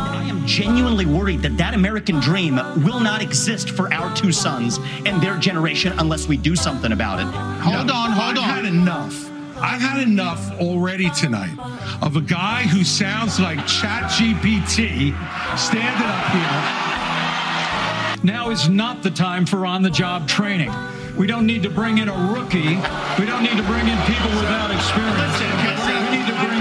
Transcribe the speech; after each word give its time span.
I 0.00 0.24
am 0.26 0.46
genuinely 0.46 1.04
worried 1.04 1.42
that 1.42 1.58
that 1.58 1.74
American 1.74 2.18
dream 2.18 2.54
will 2.82 2.98
not 3.00 3.20
exist 3.20 3.68
for 3.70 3.92
our 3.92 4.14
two 4.16 4.32
sons 4.32 4.78
and 5.04 5.20
their 5.22 5.36
generation 5.36 5.92
unless 5.98 6.26
we 6.26 6.38
do 6.38 6.56
something 6.56 6.92
about 6.92 7.20
it. 7.20 7.26
Hold 7.62 7.90
on, 7.90 8.10
hold 8.12 8.38
I've 8.38 8.38
on. 8.38 8.44
had 8.44 8.64
enough. 8.64 9.30
I've 9.60 9.82
had 9.82 10.00
enough 10.02 10.50
already 10.60 11.10
tonight 11.10 11.58
of 12.00 12.16
a 12.16 12.22
guy 12.22 12.62
who 12.62 12.84
sounds 12.84 13.38
like 13.38 13.58
ChatGPT 13.58 15.12
standing 15.58 16.06
up 16.06 16.26
here. 16.32 16.62
Now 18.24 18.48
is 18.50 18.66
not 18.68 19.02
the 19.02 19.10
time 19.10 19.44
for 19.44 19.66
on 19.66 19.82
the 19.82 19.90
job 19.90 20.26
training. 20.26 20.72
We 21.19 21.25
don't 21.31 21.45
need 21.51 21.63
to 21.67 21.71
bring 21.79 21.95
in 22.03 22.07
a 22.15 22.17
rookie. 22.35 22.73
We 23.19 23.25
don't 23.31 23.43
need 23.47 23.57
to 23.61 23.65
bring 23.71 23.85
in 23.93 23.97
people 24.11 24.31
without 24.41 24.69
experience. 24.77 25.35
We 26.05 26.09
need 26.17 26.27
to 26.31 26.35
bring 26.43 26.59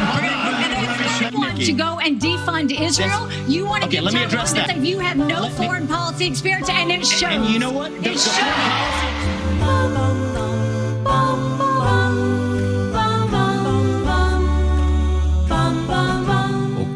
You 1.32 1.38
want 1.44 1.58
to 1.70 1.72
go 1.86 1.90
and 2.04 2.20
defund 2.20 2.68
Israel? 2.88 3.22
You 3.54 3.62
want 3.70 3.80
to 3.82 3.88
Okay, 3.88 3.96
get 3.96 4.04
let 4.04 4.12
me 4.14 4.20
Trump 4.20 4.32
address 4.32 4.50
on 4.50 4.56
this 4.58 4.66
that. 4.66 4.76
if 4.78 4.84
you 4.90 4.98
have 4.98 5.16
no 5.16 5.38
Let 5.42 5.52
me- 5.52 5.66
foreign 5.66 5.86
policy 5.96 6.26
experience, 6.32 6.68
and 6.78 6.86
it 6.96 7.02
shows. 7.06 7.32
And 7.34 7.44
you 7.52 7.58
know 7.64 7.72
what? 7.80 7.90
The- 8.02 8.10
It 8.10 8.14
the 8.14 8.30
shows. 8.36 9.72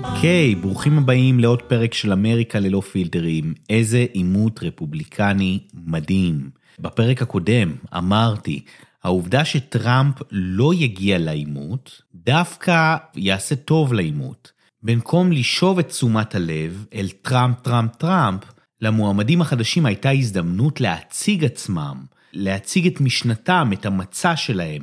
אוקיי, 0.05 0.55
ברוכים 0.55 0.99
הבאים 0.99 1.41
לעוד 1.41 1.63
פרק 1.63 1.95
של 1.95 2.13
אמריקה 2.13 2.61
ללא 2.61 2.81
פילטרים. 2.81 3.55
איזה 3.71 4.07
עימות 4.13 4.63
רפובליקני 4.63 5.59
מדהים. 5.87 6.51
בפרק 6.82 7.22
הקודם 7.22 7.76
אמרתי, 7.98 8.64
העובדה 9.04 9.46
שטראמפ 9.46 10.16
לא 10.32 10.74
יגיע 10.74 11.18
לעימות, 11.18 12.02
דווקא 12.16 12.98
יעשה 13.16 13.56
טוב 13.56 13.94
לעימות. 13.94 14.52
במקום 14.84 15.32
לשאוב 15.32 15.80
את 15.80 15.88
תשומת 15.88 16.36
הלב 16.36 16.86
אל 16.94 17.10
טראמפ, 17.22 17.60
טראמפ, 17.62 17.96
טראמפ, 17.96 18.42
למועמדים 18.82 19.42
החדשים 19.42 19.86
הייתה 19.86 20.10
הזדמנות 20.10 20.82
להציג 20.82 21.46
עצמם, 21.46 22.06
להציג 22.34 22.88
את 22.88 23.02
משנתם, 23.02 23.70
את 23.74 23.86
המצע 23.86 24.36
שלהם, 24.36 24.82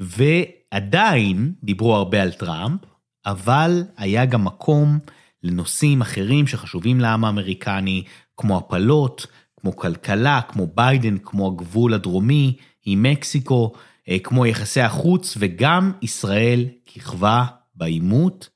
ועדיין 0.00 1.52
דיברו 1.64 1.96
הרבה 1.96 2.22
על 2.22 2.32
טראמפ, 2.32 2.80
אבל 3.26 3.82
היה 3.96 4.24
גם 4.24 4.44
מקום 4.44 4.98
לנושאים 5.42 6.00
אחרים 6.00 6.46
שחשובים 6.46 7.00
לעם 7.00 7.24
האמריקני, 7.24 8.02
כמו 8.36 8.58
הפלות, 8.58 9.26
כמו 9.60 9.76
כלכלה, 9.76 10.40
כמו 10.48 10.66
ביידן, 10.74 11.18
כמו 11.18 11.48
הגבול 11.48 11.94
הדרומי 11.94 12.56
עם 12.84 13.02
מקסיקו, 13.02 13.72
אה, 14.08 14.18
כמו 14.18 14.46
יחסי 14.46 14.80
החוץ, 14.80 15.36
וגם 15.38 15.92
ישראל 16.02 16.64
כיכבה 16.86 17.44
בעימות, 17.74 18.48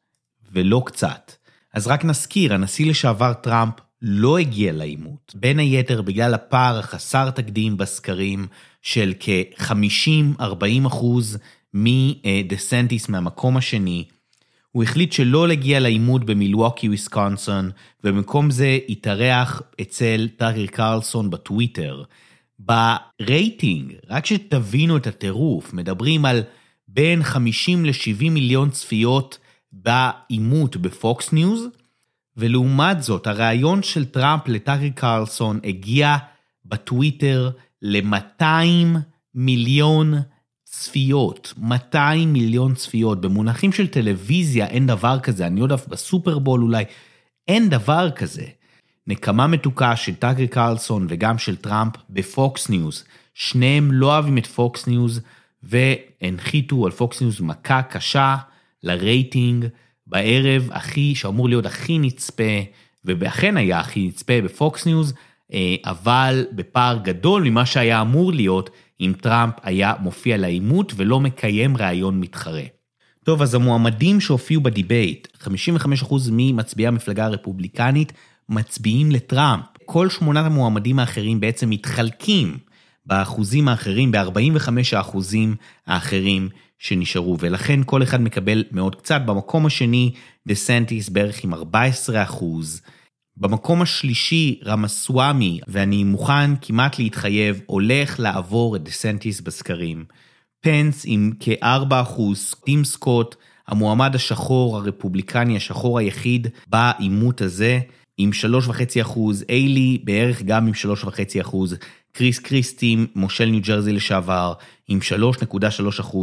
ולא 0.53 0.83
קצת. 0.86 1.33
אז 1.75 1.86
רק 1.86 2.05
נזכיר, 2.05 2.55
הנשיא 2.55 2.86
לשעבר 2.86 3.33
טראמפ 3.33 3.75
לא 4.03 4.39
הגיע 4.39 4.72
לעימות, 4.72 5.33
בין 5.34 5.59
היתר 5.59 6.03
בגלל 6.03 6.34
הפער 6.34 6.78
החסר 6.78 7.31
תקדים 7.31 7.77
בסקרים 7.77 8.47
של 8.83 9.12
כ-50-40 9.20 10.87
אחוז 10.87 11.39
מדה 11.75 12.56
סנטיס 12.56 13.09
מהמקום 13.09 13.56
השני, 13.56 14.05
הוא 14.73 14.83
החליט 14.83 15.12
שלא 15.12 15.48
להגיע 15.48 15.81
לעימות 15.81 16.25
במילווקי, 16.25 16.89
וויסקונסין, 16.89 17.70
ובמקום 18.05 18.51
זה 18.51 18.78
התארח 18.89 19.62
אצל 19.81 20.28
טאקר 20.37 20.67
קרלסון 20.67 21.31
בטוויטר. 21.31 22.03
ברייטינג, 22.59 23.95
רק 24.09 24.27
שתבינו 24.27 24.97
את 24.97 25.06
הטירוף, 25.06 25.73
מדברים 25.73 26.25
על 26.25 26.43
בין 26.89 27.23
50 27.23 27.84
ל-70 27.84 28.31
מיליון 28.31 28.70
צפיות 28.70 29.39
בעימות 29.73 30.77
בפוקס 30.77 31.33
ניוז, 31.33 31.67
ולעומת 32.37 33.03
זאת, 33.03 33.27
הריאיון 33.27 33.83
של 33.83 34.04
טראמפ 34.04 34.49
לטאקר 34.49 34.89
קרלסון 34.94 35.60
הגיע 35.65 36.16
בטוויטר 36.65 37.50
ל-200 37.83 38.44
מיליון 39.34 40.15
צפיות, 40.72 41.53
200 41.56 42.33
מיליון 42.33 42.75
צפיות. 42.75 43.21
במונחים 43.21 43.72
של 43.72 43.87
טלוויזיה 43.87 44.66
אין 44.66 44.87
דבר 44.87 45.21
כזה, 45.21 45.47
אני 45.47 45.60
יודע, 45.60 45.77
בסופרבול 45.88 46.62
אולי, 46.62 46.84
אין 47.49 47.69
דבר 47.69 48.10
כזה. 48.10 48.44
נקמה 49.06 49.47
מתוקה 49.47 49.97
של 49.97 50.15
טאקר 50.15 50.47
קרלסון 50.47 51.06
וגם 51.09 51.38
של 51.38 51.56
טראמפ 51.56 51.93
בפוקס 52.10 52.69
ניוז. 52.69 53.05
שניהם 53.34 53.93
לא 53.93 54.06
אוהבים 54.06 54.38
את 54.38 54.47
פוקס 54.47 54.87
ניוז 54.87 55.21
והנחיתו 55.62 56.87
על 56.87 56.93
פוקס 56.93 57.21
ניוז 57.21 57.41
מכה 57.41 57.83
קשה 57.83 58.37
לרייטינג 58.83 59.66
בערב 60.06 60.69
הכי, 60.72 61.15
שאמור 61.15 61.49
להיות 61.49 61.66
הכי 61.66 61.99
נצפה, 61.99 62.53
ואכן 63.04 63.56
היה 63.56 63.81
הכי 63.81 64.06
נצפה 64.06 64.41
בפוקס 64.44 64.87
ניוז, 64.87 65.15
אה, 65.53 65.75
אבל 65.84 66.47
בפער 66.53 66.99
גדול 66.99 67.43
ממה 67.43 67.66
שהיה 67.66 68.00
אמור 68.00 68.33
להיות 68.33 68.71
אם 69.03 69.13
טראמפ 69.21 69.55
היה 69.63 69.93
מופיע 70.01 70.37
לעימות 70.37 70.93
ולא 70.97 71.21
מקיים 71.21 71.77
ראיון 71.77 72.21
מתחרה. 72.21 72.63
טוב, 73.25 73.43
אז 73.43 73.55
המועמדים 73.55 74.21
שהופיעו 74.21 74.63
ב 74.62 74.71
debate, 74.71 75.28
55% 75.43 76.15
ממצביעי 76.33 76.87
המפלגה 76.87 77.25
הרפובליקנית 77.25 78.13
מצביעים 78.49 79.11
לטראמפ. 79.11 79.65
כל 79.85 80.11
שמונת 80.11 80.47
המועמדים 80.47 80.99
האחרים 80.99 81.41
בעצם 81.41 81.71
מתחלקים 81.71 82.59
באחוזים 83.07 83.69
האחרים, 83.69 84.13
ב-45 84.13 84.69
האחוזים 84.93 85.55
האחרים 85.87 86.49
שנשארו, 86.79 87.37
ולכן 87.41 87.81
כל 87.87 88.03
אחד 88.03 88.21
מקבל 88.21 88.65
מאוד 88.73 88.95
קצת. 88.95 89.21
במקום 89.27 89.67
השני, 89.67 90.13
דה 90.47 90.55
סנטיס 90.55 91.09
בערך 91.09 91.45
עם 91.45 91.55
14 91.55 92.23
אחוז. 92.23 92.83
במקום 93.42 93.82
השלישי, 93.82 94.60
רמסוואמי, 94.66 95.60
ואני 95.69 96.04
מוכן 96.04 96.56
כמעט 96.60 96.98
להתחייב, 96.98 97.60
הולך 97.66 98.20
לעבור 98.20 98.76
את 98.76 98.82
דה 98.82 98.91
סנטיס 98.91 99.41
בסקרים. 99.41 100.04
פנס 100.60 101.03
עם 101.06 101.32
כ-4%, 101.41 102.20
טים 102.64 102.84
סקוט, 102.84 103.36
המועמד 103.69 104.14
השחור, 104.14 104.76
הרפובליקני 104.76 105.56
השחור 105.56 105.98
היחיד 105.98 106.47
בעימות 106.66 107.41
הזה, 107.41 107.80
עם 108.19 108.30
3.5%, 109.04 109.19
איילי 109.48 109.98
בערך 110.04 110.42
גם 110.42 110.66
עם 110.66 110.72
3.5%, 111.44 111.56
קריס 112.12 112.38
קריסטי, 112.38 112.97
מושל 113.14 113.47
ניו 113.47 113.60
ג'רזי 113.62 113.92
לשעבר, 113.92 114.53
עם 114.88 114.98
3.3%, 115.42 116.16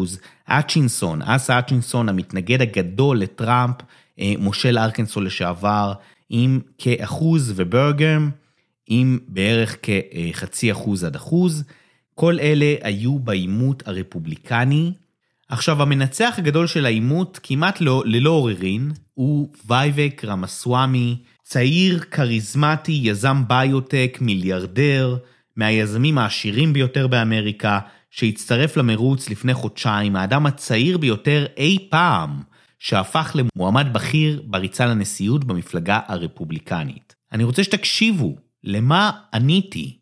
אצ'ינסון, 0.45 1.21
אסה 1.21 1.59
אצ'ינסון, 1.59 2.09
המתנגד 2.09 2.61
הגדול 2.61 3.19
לטראמפ, 3.19 3.75
אה, 4.19 4.33
מושל 4.37 4.77
ארקנסו 4.77 5.21
לשעבר, 5.21 5.93
עם 6.29 6.59
כאחוז, 6.77 7.53
וברגר, 7.55 8.17
עם 8.87 9.19
בערך 9.27 9.77
כחצי 9.81 10.71
אחוז 10.71 11.03
עד 11.03 11.15
אחוז. 11.15 11.63
כל 12.15 12.39
אלה 12.39 12.75
היו 12.81 13.19
בעימות 13.19 13.87
הרפובליקני. 13.87 14.91
עכשיו, 15.49 15.81
המנצח 15.81 16.35
הגדול 16.37 16.67
של 16.67 16.85
העימות, 16.85 17.39
כמעט 17.43 17.81
לא, 17.81 18.03
ללא 18.05 18.29
עוררין, 18.29 18.91
הוא 19.13 19.49
וייבק 19.67 20.21
רמסוואמי, 20.25 21.17
צעיר, 21.43 21.99
כריזמטי, 21.99 22.99
יזם 23.03 23.43
ביוטק, 23.47 24.17
מיליארדר, 24.21 25.17
מהיזמים 25.55 26.17
העשירים 26.17 26.73
ביותר 26.73 27.07
באמריקה, 27.07 27.79
שהצטרף 28.11 28.77
למרוץ 28.77 29.29
לפני 29.29 29.53
חודשיים, 29.53 30.15
האדם 30.15 30.45
הצעיר 30.45 30.97
ביותר 30.97 31.45
אי 31.57 31.87
פעם, 31.89 32.41
שהפך 32.79 33.35
למועמד 33.35 33.93
בכיר 33.93 34.43
בריצה 34.45 34.85
לנשיאות 34.85 35.43
במפלגה 35.43 35.99
הרפובליקנית. 36.07 37.15
אני 37.31 37.43
רוצה 37.43 37.63
שתקשיבו 37.63 38.35
למה 38.63 39.11
עניתי 39.33 39.97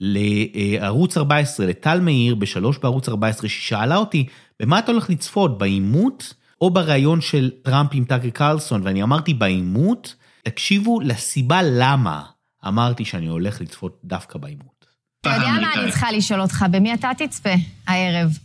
לערוץ 0.00 1.16
14, 1.16 1.66
לטל 1.66 2.00
מאיר 2.00 2.34
בשלוש 2.34 2.78
בערוץ 2.78 3.08
14, 3.08 3.48
ששאלה 3.48 3.96
אותי, 3.96 4.26
במה 4.60 4.78
אתה 4.78 4.92
הולך 4.92 5.10
לצפות, 5.10 5.58
בעימות 5.58 6.34
או 6.60 6.70
בריאיון 6.70 7.20
של 7.20 7.50
טראמפ 7.62 7.90
עם 7.92 8.04
טאקר 8.04 8.30
קרלסון? 8.30 8.80
ואני 8.84 9.02
אמרתי 9.02 9.34
בעימות, 9.34 10.14
תקשיבו 10.42 11.00
לסיבה 11.00 11.60
למה 11.62 12.22
אמרתי 12.68 13.04
שאני 13.04 13.26
הולך 13.26 13.60
לצפות 13.60 14.00
דווקא 14.04 14.38
בעימות. 14.38 14.86
אתה 15.20 15.30
יודע 15.30 15.46
מה 15.60 15.74
אני 15.74 15.90
צריכה 15.90 16.12
לשאול 16.12 16.40
אותך, 16.40 16.64
במי 16.70 16.94
אתה 16.94 17.10
תצפה 17.18 17.54
הערב? 17.86 18.38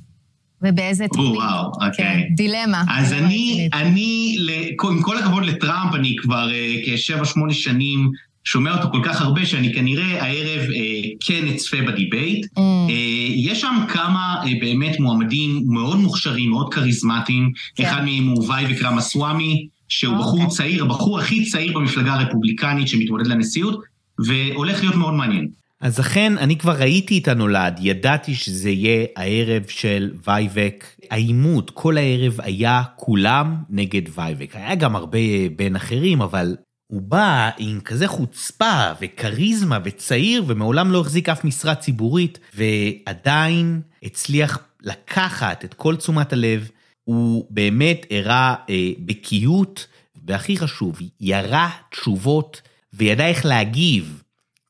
ובאיזה 0.64 1.06
תוכנית? 1.08 1.38
וואו, 1.38 1.72
כן, 1.80 1.86
אוקיי. 1.88 2.30
דילמה. 2.36 2.84
אז 2.90 3.10
דילמה 3.10 3.28
אני. 3.28 3.70
אני, 3.74 4.38
עם 4.84 5.02
כל 5.02 5.18
הכבוד 5.18 5.46
לטראמפ, 5.46 5.96
אני 5.96 6.16
כבר 6.16 6.52
אה, 6.52 6.76
כשבע, 6.86 7.26
שמונה 7.26 7.54
שנים 7.54 8.12
שומע 8.44 8.78
אותו 8.78 8.92
כל 8.92 9.02
כך 9.04 9.22
הרבה, 9.22 9.46
שאני 9.46 9.74
כנראה 9.74 10.24
הערב 10.24 10.62
אה, 10.76 11.02
כן 11.20 11.48
אצפה 11.48 11.78
ב 11.88 11.95
debate. 11.95 12.46
Mm. 12.46 12.60
אה, 12.90 12.94
יש 13.36 13.62
שם 13.62 13.76
כמה 13.88 14.36
אה, 14.46 14.52
באמת 14.62 15.00
מועמדים 15.00 15.64
מאוד 15.68 15.98
מוכשרים, 15.98 16.50
מאוד 16.50 16.74
כריזמטיים. 16.74 17.52
כן. 17.76 17.84
אחד 17.84 18.06
מהם 18.06 18.28
הוא 18.28 18.48
ויווק 18.50 18.82
רמסוואמי, 18.82 19.68
שהוא 19.90 20.14
אוקיי. 20.14 20.26
בחור 20.26 20.50
צעיר, 20.50 20.84
הבחור 20.84 21.20
הכי 21.20 21.46
צעיר 21.46 21.74
במפלגה 21.74 22.14
הרפובליקנית 22.14 22.88
שמתמודד 22.88 23.28
לנשיאות, 23.28 23.80
והולך 24.26 24.82
להיות 24.82 24.96
מאוד 24.96 25.14
מעניין. 25.14 25.48
אז 25.84 26.00
לכן 26.00 26.38
אני 26.38 26.58
כבר 26.58 26.72
ראיתי 26.72 27.18
את 27.18 27.28
הנולד, 27.28 27.78
ידעתי 27.82 28.36
שזה 28.36 28.70
יהיה 28.70 29.06
הערב 29.16 29.64
של 29.68 30.12
ויווק. 30.28 30.86
העימות 31.12 31.70
כל 31.70 31.98
הערב 31.98 32.42
היה 32.42 32.84
כולם 32.96 33.56
נגד 33.70 34.02
ויווק. 34.16 34.56
היה 34.56 34.76
גם 34.76 34.96
הרבה 34.96 35.20
בין 35.56 35.76
אחרים, 35.76 36.22
אבל 36.22 36.56
הוא 36.88 37.02
בא 37.02 37.50
עם 37.58 37.80
כזה 37.82 38.08
חוצפה 38.08 38.92
וכריזמה 39.02 39.80
וצעיר 39.84 40.44
ומעולם 40.48 40.92
לא 40.92 41.02
החזיק 41.02 41.30
אף 41.30 41.44
משרה 41.44 41.76
ציבורית, 41.76 42.40
ועדיין 42.54 43.82
הצליח 44.04 44.60
לקחת 44.82 45.66
את 45.66 45.74
כל 45.74 45.96
תשומת 45.96 46.34
הלב. 46.34 46.70
הוא 47.04 47.48
באמת 47.50 48.06
הראה 48.12 48.56
אה, 48.70 48.90
בקיאות, 49.00 49.88
והכי 50.28 50.58
חשוב, 50.58 51.00
ירה 51.20 51.70
תשובות 51.92 52.62
וידע 52.94 53.28
איך 53.28 53.46
להגיב 53.46 54.24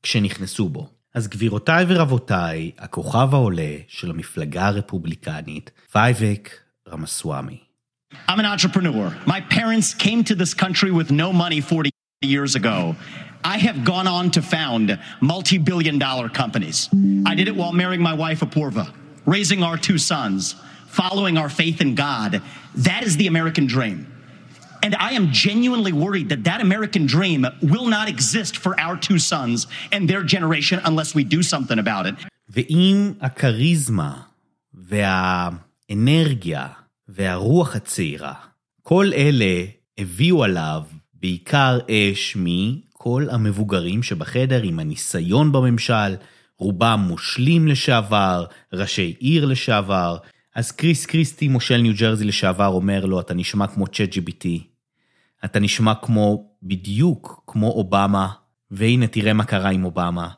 כשנכנסו 0.04 0.70
בו. 0.70 1.03
אז 1.15 1.29
גבירותיי 1.29 1.85
ורבותיי, 1.89 2.71
הכוכב 2.79 3.29
העולה 3.33 3.77
של 3.89 4.11
המפלגה 4.11 4.67
הרפובליקנית, 4.67 5.71
וייבק 5.95 6.51
רמסוואמי. 6.89 7.59
I'm 8.29 8.41
an 8.41 8.47
entrepreneur. 8.47 9.15
My 9.27 9.41
parents 9.41 9.93
came 9.95 10.25
to 10.25 10.35
this 10.35 10.55
country 10.55 10.91
with 10.91 11.11
no 11.11 11.33
money 11.33 11.61
40 11.61 11.91
years 12.23 12.55
ago. 12.55 12.97
I 13.45 13.59
have 13.59 13.85
gone 13.85 14.07
on 14.07 14.31
to 14.33 14.43
found 14.43 14.99
multi 15.21 15.59
billion 15.59 15.99
dollar 15.99 16.29
companies. 16.29 16.89
I 17.27 17.35
did 17.35 17.49
it 17.49 17.57
while 17.57 17.73
marrying 17.73 18.03
my 18.03 18.15
wife, 18.15 18.41
Apurva, 18.41 18.93
raising 19.27 19.63
our 19.63 19.77
two 19.77 19.99
sons, 19.99 20.55
following 20.89 21.37
our 21.39 21.49
faith 21.49 21.81
in 21.81 21.95
God. 21.95 22.43
That 22.75 23.03
is 23.03 23.17
the 23.17 23.27
American 23.27 23.67
dream. 23.67 23.99
And 24.84 24.94
I 25.10 25.12
am 25.20 25.26
genuinely 25.32 25.94
worried 26.04 26.28
that 26.34 26.44
that 26.50 26.60
American 26.68 27.04
dream 27.16 27.42
will 27.72 27.88
not 27.98 28.08
exist 28.16 28.54
for 28.64 28.72
our 28.86 28.96
two 29.08 29.20
sons 29.32 29.58
and 29.94 30.02
their 30.10 30.24
generation 30.36 30.78
unless 30.90 31.10
we 31.18 31.24
do 31.36 31.42
something 31.42 31.80
about 31.80 32.06
it. 32.06 32.16
ועם 32.50 33.14
הכריזמה 33.22 34.22
והאנרגיה 34.74 36.68
והרוח 37.08 37.76
הצעירה, 37.76 38.34
כל 38.82 39.12
אלה 39.14 39.66
הביאו 39.98 40.44
עליו 40.44 40.84
בעיקר 41.14 41.80
אש 41.90 42.38
מכל 42.40 43.28
המבוגרים 43.32 44.04
שבחדר 44.04 44.62
עם 44.64 44.80
הניסיון 44.80 45.52
בממשל, 45.52 46.16
רובם 46.58 47.00
מושלים 47.08 47.68
לשעבר, 47.68 48.46
ראשי 48.74 49.16
עיר 49.20 49.46
לשעבר. 49.46 50.18
אז 50.56 50.72
קריס 50.72 51.06
קריסטי, 51.06 51.48
מושל 51.48 51.78
ניו 51.78 51.94
ג'רזי 52.00 52.26
לשעבר, 52.26 52.68
אומר 52.68 53.06
לו, 53.06 53.20
אתה 53.20 53.34
נשמע 53.34 53.68
כמו 53.68 53.88
צ'אט 53.88 54.10
GBT, 54.14 54.73
אתה 55.45 55.61
נשמע 55.61 55.93
כמו, 56.03 56.45
בדיוק 56.63 57.43
כמו 57.47 57.67
אובמה, 57.67 58.29
והנה 58.71 59.07
תראה 59.07 59.33
מה 59.33 59.45
קרה 59.45 59.71
עם 59.71 59.85
אובמה. 59.85 60.29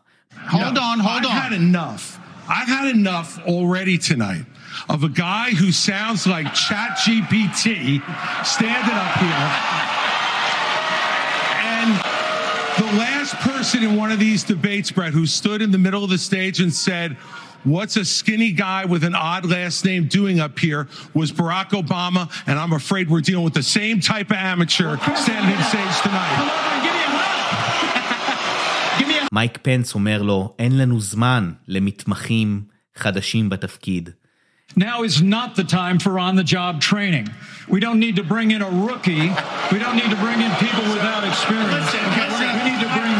Hold 0.49 0.78
on, 0.78 1.00
hold 1.00 1.25
I've 1.25 1.31
on. 1.31 1.43
had 1.43 1.52
enough. 1.52 2.19
I've 2.49 2.69
had 2.69 2.88
enough 2.99 3.38
already 3.46 3.96
tonight 3.99 4.44
of 4.88 5.05
a 5.05 5.08
guy 5.08 5.50
who 5.50 5.70
sounds 5.70 6.26
like 6.26 6.46
ChatGPT 6.46 8.02
standing 8.44 8.99
up 9.06 9.14
here. 9.25 9.46
And 11.76 11.90
the 12.82 12.90
last 12.99 13.34
person 13.37 13.82
in 13.82 13.94
one 13.96 14.11
of 14.11 14.19
these 14.19 14.43
debates, 14.43 14.90
Brett, 14.90 15.12
who 15.12 15.26
stood 15.26 15.62
in 15.62 15.70
the 15.70 15.78
middle 15.78 16.02
of 16.02 16.11
the 16.11 16.19
stage 16.19 16.61
and 16.61 16.72
said, 16.75 17.17
What's 17.64 17.96
a 17.96 18.05
skinny 18.05 18.52
guy 18.52 18.87
with 18.87 19.05
an 19.05 19.14
odd 19.14 19.44
last 19.44 19.84
name 19.84 20.06
doing 20.06 20.40
up 20.40 20.58
here 20.58 20.88
was 21.12 21.31
Barack 21.31 21.70
Obama, 21.70 22.31
and 22.46 22.58
I'm 22.58 22.72
afraid 22.72 23.11
we're 23.11 23.20
dealing 23.20 23.44
with 23.44 23.55
the 23.55 23.62
same 23.62 24.00
type 24.00 24.31
of 24.31 24.38
amateur 24.38 24.96
standing 25.14 25.56
on 25.56 25.64
stage 25.64 26.00
tonight. 26.02 26.70
מייק 29.32 29.58
פנס 29.62 29.94
אומר 29.94 30.22
לו, 30.22 30.55
אין 30.58 30.78
לנו 30.78 31.00
זמן 31.00 31.52
למתמחים 31.69 32.62
חדשים 32.96 33.49
בתפקיד. 33.49 34.11
Now 34.76 35.02
is 35.02 35.20
not 35.20 35.56
the 35.56 35.64
time 35.64 35.99
for 35.99 36.19
on 36.19 36.37
the 36.37 36.44
job 36.44 36.81
training. 36.81 37.26
We 37.69 37.81
don't 37.81 37.99
need 37.99 38.17
to 38.17 38.22
bring 38.22 38.50
in 38.52 38.62
a 38.62 38.70
rookie. 38.70 39.28
We 39.72 39.78
don't 39.82 39.96
need 39.96 40.11
to 40.14 40.20
bring 40.25 40.40
in 40.46 40.50
people 40.64 40.84
without 40.94 41.25
experience. 41.25 41.90
We 41.93 42.70
need 42.70 42.81
to 42.84 42.90
bring 42.96 43.11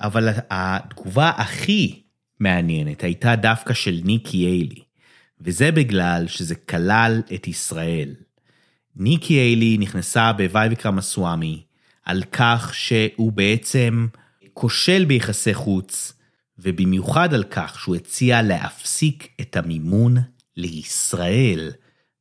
אבל 0.00 0.28
התגובה 0.50 1.30
הכי 1.36 2.02
מעניינת 2.39 3.03
הייתה 3.03 3.35
דווקא 3.35 3.73
של 3.73 3.99
ניקי 4.03 4.45
היילי, 4.45 4.83
וזה 5.41 5.71
בגלל 5.71 6.27
שזה 6.27 6.55
כלל 6.55 7.21
את 7.35 7.47
ישראל. 7.47 8.15
ניקי 8.95 9.39
היילי 9.39 9.77
נכנסה 9.77 10.33
בוויווק 10.33 10.85
רמסוואמי 10.85 11.63
על 12.05 12.23
כך 12.31 12.71
שהוא 12.73 13.31
בעצם 13.31 14.07
כושל 14.53 15.05
ביחסי 15.05 15.53
חוץ, 15.53 16.13
ובמיוחד 16.59 17.33
על 17.33 17.43
כך 17.43 17.79
שהוא 17.79 17.95
הציע 17.95 18.41
להפסיק 18.41 19.27
את 19.41 19.57
המימון 19.57 20.17
לישראל. 20.57 21.71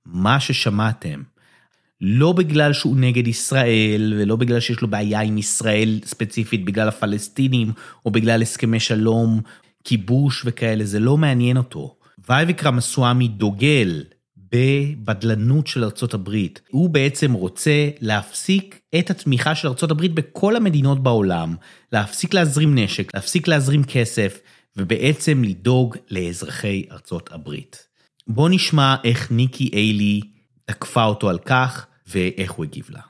מה 0.07 0.41
ששמעתם. 0.41 1.23
לא 2.01 2.33
בגלל 2.33 2.73
שהוא 2.73 2.97
נגד 2.97 3.27
ישראל, 3.29 4.15
ולא 4.19 4.37
בגלל 4.37 4.61
שיש 4.61 4.81
לו 4.81 4.89
בעיה 4.89 5.21
עם 5.21 5.39
ישראל 5.39 6.01
ספציפית, 6.05 6.65
בגלל 6.65 6.89
הפלסטינים, 6.89 7.73
או 8.07 8.11
בגלל 8.11 8.43
הסכמי 8.43 8.81
שלום, 8.81 9.41
כיבוש 9.85 10.43
וכאלה, 10.47 10.85
זה 10.85 11.01
לא 11.01 11.17
מעניין 11.17 11.57
אותו. 11.57 11.97
וייבק 12.29 12.65
רמסואמי 12.65 13.29
דוגל 13.29 14.05
בבדלנות 14.53 15.67
של 15.67 15.85
ארצות 15.85 16.15
הברית. 16.15 16.61
הוא 16.71 16.91
בעצם 16.91 17.33
רוצה 17.33 17.89
להפסיק 18.01 18.81
את 18.99 19.11
התמיכה 19.11 19.55
של 19.55 19.69
ארצות 19.69 19.91
הברית 19.91 20.15
בכל 20.15 20.57
המדינות 20.57 21.03
בעולם, 21.03 21.55
להפסיק 21.93 22.35
להזרים 22.35 22.79
נשק, 22.79 23.15
להפסיק 23.15 23.49
להזרים 23.49 23.85
כסף, 23.85 24.39
ובעצם 24.77 25.45
לדאוג 25.45 25.97
לאזרחי 26.11 26.87
ארצות 26.93 27.33
הברית. 27.33 27.87
בואו 28.27 28.49
נשמע 28.49 28.97
איך 29.05 29.33
ניקי 29.33 29.71
איילי 29.73 30.21
תקפה 30.65 31.05
אותו 31.05 31.29
על 31.31 31.39
כך, 31.39 31.87
ואיך 32.07 32.53
הוא 32.53 32.65
הגיב 32.65 32.87
לה. 32.91 33.01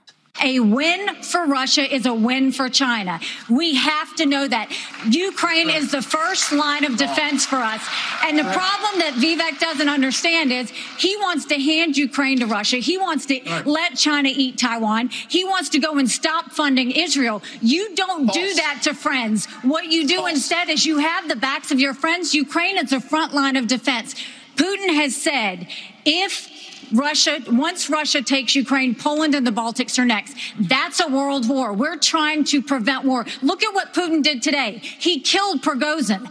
A 0.42 0.58
win 0.58 1.22
for 1.22 1.46
Russia 1.46 1.94
is 1.94 2.06
a 2.06 2.12
win 2.12 2.50
for 2.50 2.68
China. 2.68 3.20
We 3.48 3.76
have 3.76 4.14
to 4.16 4.26
know 4.26 4.48
that. 4.48 4.68
Ukraine 5.08 5.70
is 5.70 5.92
the 5.92 6.02
first 6.02 6.50
line 6.50 6.84
of 6.84 6.96
defense 6.96 7.46
for 7.46 7.56
us. 7.56 7.80
And 8.24 8.36
the 8.36 8.42
problem 8.42 8.98
that 8.98 9.14
Vivek 9.14 9.60
doesn't 9.60 9.88
understand 9.88 10.50
is 10.50 10.70
he 10.98 11.16
wants 11.18 11.44
to 11.46 11.54
hand 11.54 11.96
Ukraine 11.96 12.40
to 12.40 12.46
Russia. 12.46 12.78
He 12.78 12.98
wants 12.98 13.26
to 13.26 13.40
let 13.64 13.96
China 13.96 14.28
eat 14.32 14.58
Taiwan. 14.58 15.08
He 15.08 15.44
wants 15.44 15.68
to 15.70 15.78
go 15.78 15.98
and 15.98 16.10
stop 16.10 16.50
funding 16.50 16.90
Israel. 16.90 17.40
You 17.60 17.94
don't 17.94 18.30
do 18.32 18.54
that 18.54 18.80
to 18.84 18.94
friends. 18.94 19.46
What 19.62 19.86
you 19.86 20.06
do 20.06 20.26
instead 20.26 20.68
is 20.68 20.84
you 20.84 20.98
have 20.98 21.28
the 21.28 21.36
backs 21.36 21.70
of 21.70 21.78
your 21.78 21.94
friends. 21.94 22.34
Ukraine 22.34 22.76
is 22.76 22.90
the 22.90 23.00
front 23.00 23.34
line 23.34 23.54
of 23.54 23.68
defense. 23.68 24.16
Putin 24.56 24.94
has 24.94 25.16
said 25.16 25.68
if 26.04 26.48
Russia, 26.91 27.39
once 27.47 27.89
Russia 27.89 28.21
takes 28.21 28.55
Ukraine, 28.55 28.95
Poland 28.95 29.35
and 29.35 29.45
the 29.45 29.51
Baltics 29.51 29.99
are 29.99 30.05
next. 30.05 30.35
That's 30.59 30.99
a 30.99 31.07
world 31.07 31.47
war. 31.47 31.71
We're 31.73 31.97
trying 31.97 32.43
to 32.45 32.61
prevent 32.61 33.05
war. 33.05 33.25
Look 33.41 33.63
at 33.63 33.73
what 33.73 33.93
Putin 33.93 34.23
did 34.23 34.41
today. 34.41 34.79
He 34.81 35.19
killed 35.19 35.61
Prigozhin. 35.61 36.23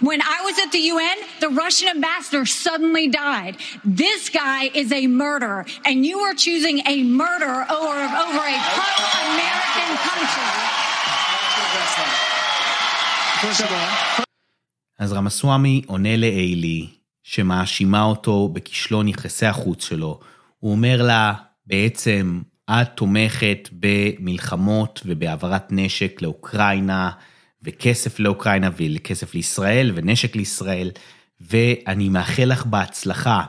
When 0.00 0.20
I 0.22 0.38
was 0.44 0.58
at 0.64 0.72
the 0.72 0.78
UN, 0.78 1.16
the 1.40 1.50
Russian 1.50 1.88
ambassador 1.88 2.46
suddenly 2.46 3.08
died. 3.08 3.56
This 3.84 4.30
guy 4.30 4.70
is 4.74 4.92
a 4.92 5.06
murderer, 5.06 5.66
and 5.84 6.06
you 6.06 6.20
are 6.20 6.34
choosing 6.34 6.80
a 6.86 7.02
murderer 7.02 7.66
over, 7.68 8.00
over 8.24 8.42
a 8.54 8.58
pro-American 8.74 9.90
country. 10.08 10.48
אז 14.98 15.12
רמסוואמי 15.12 15.82
עונה 15.86 16.16
לאיילי, 16.16 16.88
שמאשימה 17.23 18.03
אותו 18.03 18.49
בכישלון 18.53 19.07
יחסי 19.07 19.45
החוץ 19.45 19.85
שלו. 19.85 20.19
הוא 20.59 20.71
אומר 20.71 21.01
לה, 21.01 21.33
בעצם, 21.67 22.41
את 22.69 22.87
תומכת 22.95 23.69
במלחמות 23.79 25.01
ובהעברת 25.05 25.71
נשק 25.71 26.21
לאוקראינה, 26.21 27.11
וכסף 27.63 28.19
לאוקראינה 28.19 28.69
וכסף 28.77 29.35
לישראל, 29.35 29.91
ונשק 29.95 30.35
לישראל, 30.35 30.91
ואני 31.41 32.09
מאחל 32.09 32.45
לך 32.45 32.65
בהצלחה 32.65 33.43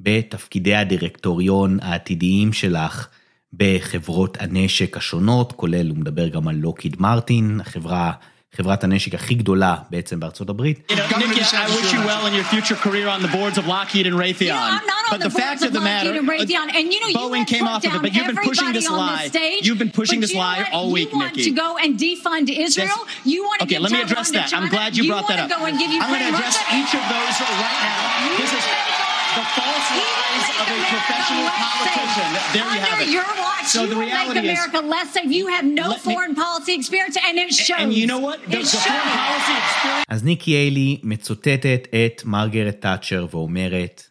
בתפקידי 0.00 0.74
הדירקטוריון 0.74 1.78
העתידיים 1.82 2.52
שלך 2.52 3.08
בחברות 3.52 4.36
הנשק 4.40 4.96
השונות, 4.96 5.52
כולל, 5.52 5.88
הוא 5.88 5.96
מדבר 5.96 6.28
גם 6.28 6.48
על 6.48 6.56
לוקיד 6.56 6.96
מרטין, 7.00 7.60
החברה 7.60 8.12
חברת 8.57 8.83
הנשק 8.83 9.13
הכי 9.15 9.33
גדולה 9.35 9.75
בעצם 9.89 10.19
בארצות 10.19 10.49
הברית. 10.49 10.91
You 10.91 10.95
know, 10.95 11.17
Nikki, 11.17 11.41
I 11.41 11.67
wish 11.77 11.93
you 11.93 11.99
well 12.11 12.25
in 12.29 12.33
your 12.33 12.47
future 12.53 12.75
career 12.85 13.07
on 13.15 13.21
the 13.21 13.27
boards 13.37 13.57
of 13.61 13.65
Lockheed 13.67 14.05
and 14.09 14.15
Raytheon. 14.15 14.41
You 14.41 14.47
know, 14.47 14.77
I'm 14.79 14.87
not 14.95 15.03
on 15.05 15.11
but 15.13 15.19
the, 15.19 15.29
the, 15.29 15.35
fact 15.41 15.59
boards 15.59 15.63
of 15.67 15.73
the 15.77 15.81
matter, 15.81 16.09
Lockheed 16.11 16.21
and 16.21 16.29
Raytheon, 16.33 16.67
and 16.77 16.85
you 16.93 16.99
know, 17.01 17.09
you 17.13 17.17
Boeing 17.21 17.29
won't 17.43 17.47
came 17.53 17.65
put 17.65 17.73
off 17.73 17.81
of 17.83 17.85
it, 17.85 17.93
down 17.93 18.01
but 18.05 18.11
you've 18.15 18.29
been 18.33 18.43
pushing 18.51 18.69
this 18.77 18.85
everybody 18.87 19.09
on 19.09 19.15
lie. 19.15 19.21
this 19.23 19.31
stage, 19.35 19.61
You've 19.67 19.81
been 19.83 19.95
pushing 20.01 20.19
but 20.19 20.23
this 20.25 20.31
you 20.33 20.39
know 20.41 20.49
lie 20.51 20.59
what? 20.63 20.73
all 20.77 20.87
week, 20.97 21.09
you 21.11 21.19
want 21.19 21.35
Nikki. 21.35 21.49
to 21.51 21.55
go 21.65 21.69
and 21.83 21.89
defund 22.05 22.45
Israel. 22.65 22.99
you 23.33 23.39
want 23.47 23.57
to 23.59 23.65
Okay, 23.65 23.75
give 23.75 23.81
let 23.85 23.91
me 23.91 23.97
Taiwan 23.97 24.11
address 24.11 24.27
to 24.31 24.37
that. 24.39 24.53
I'm 24.57 24.63
China. 24.67 24.75
glad 24.75 24.89
you 24.97 25.03
brought 25.11 25.27
that 25.31 25.39
want 25.39 25.43
up. 25.43 25.49
to 25.51 25.55
go 25.57 25.61
and 25.69 25.75
give 25.81 25.89
I'm 25.91 26.09
going 26.13 26.23
to 26.25 26.31
Ukraine 26.31 26.33
address 26.33 26.55
Russia. 26.57 26.79
each 26.79 26.93
of 26.99 27.03
those 27.13 27.35
right 27.65 27.79
now. 27.87 28.01
You 28.25 28.31
This 28.41 28.51
is 28.57 28.63
say 28.67 28.79
go 29.00 29.00
The 29.37 29.45
false 29.57 29.87
He 29.97 30.01
will 30.01 30.17
lies 30.23 30.45
make 30.49 30.61
of 30.61 30.67
a 30.67 30.77
America 30.77 30.93
professional 30.95 31.43
less 31.49 31.59
politician. 31.65 32.29
safe. 32.33 32.53
There 32.55 32.69
you 32.75 32.79
have 32.87 32.99
Under 32.99 33.09
it. 33.09 33.15
your 33.17 33.29
watch, 33.45 33.65
So 33.75 33.79
you 33.81 33.87
the 33.91 33.95
will 33.99 34.05
make 34.05 34.13
reality 34.13 34.39
is- 34.39 34.49
America 34.49 34.79
less 34.93 35.09
safe. 35.15 35.29
You 35.39 35.45
have 35.55 35.65
no 35.81 35.87
Let 35.93 35.99
me- 36.05 36.13
foreign 36.13 36.33
policy 36.43 36.73
experience, 36.79 37.15
and 37.27 37.33
it 37.43 37.49
shows. 37.67 37.79
And 37.83 37.91
you 37.99 38.05
know 38.11 38.21
what? 38.27 38.37
The, 38.51 38.57
It 38.59 38.65
the 38.73 38.77
foreign 38.85 39.09
shows. 39.09 39.21
policy 39.23 39.53
experience. 39.63 40.05
אז 40.13 40.23
ניקי 40.23 40.51
היילי 40.51 40.99
מצוטטת 41.03 41.81
את 42.05 42.21
מרגרט 42.25 42.75
תאצ'ר 42.81 43.25
ואומרת, 43.31 44.03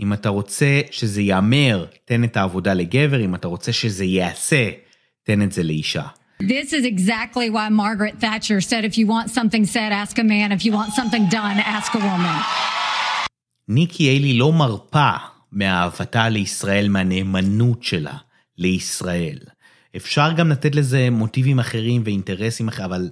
אם 0.00 0.12
אתה 0.12 0.28
רוצה 0.28 0.80
שזה 0.90 1.22
ייאמר, 1.22 1.86
תן 2.04 2.24
את 2.24 2.36
העבודה 2.36 2.74
לגבר, 2.74 3.24
אם 3.24 3.34
אתה 3.34 3.48
רוצה 3.48 3.72
שזה 3.72 4.04
ייעשה, 4.04 4.70
תן 5.26 5.42
את 5.42 5.52
זה 5.52 5.62
לאישה. 5.62 6.02
This 6.42 6.72
is 6.72 6.84
exactly 6.84 7.48
why 7.56 7.68
Margaret 7.70 8.16
Thatcher 8.20 8.60
said, 8.60 8.84
if 8.84 8.98
you 8.98 9.06
want 9.06 9.30
something 9.38 9.64
said, 9.76 9.90
ask 9.92 10.18
a 10.18 10.24
man. 10.24 10.48
If 10.56 10.62
you 10.66 10.72
want 10.72 10.90
something 11.00 11.24
done, 11.40 11.56
ask 11.76 11.94
a 11.94 11.98
woman. 12.10 12.36
ניקי 13.69 14.03
היילי 14.03 14.33
לא 14.33 14.53
מרפה 14.53 15.11
מאהבתה 15.51 16.29
לישראל, 16.29 16.89
מהנאמנות 16.89 17.83
שלה 17.83 18.17
לישראל. 18.57 19.37
אפשר 19.95 20.31
גם 20.37 20.49
לתת 20.49 20.75
לזה 20.75 21.09
מוטיבים 21.09 21.59
אחרים 21.59 22.01
ואינטרסים 22.05 22.67
אחרים, 22.67 22.85
אבל 22.85 23.09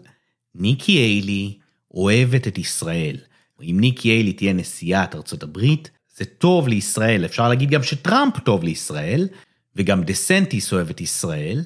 ניקי 0.56 0.92
היילי 0.92 1.58
אוהבת 1.94 2.48
את 2.48 2.58
ישראל. 2.58 3.18
אם 3.62 3.78
ניקי 3.80 4.10
היילי 4.10 4.34
תהיה 4.34 4.54
נשיאת 4.54 5.16
ארצות 5.16 5.44
הברית, 5.44 5.90
זה 6.16 6.26
טוב 6.26 6.68
לישראל. 6.68 7.26
אפשר 7.26 7.50
להגיד 7.50 7.70
גם 7.70 7.84
שטראמפ 7.84 8.40
טוב 8.40 8.64
לישראל, 8.64 9.28
וגם 9.76 10.04
דה 10.04 10.14
סנטיס 10.14 10.74
אוהב 10.74 10.90
את 10.90 11.02
ישראל, 11.02 11.64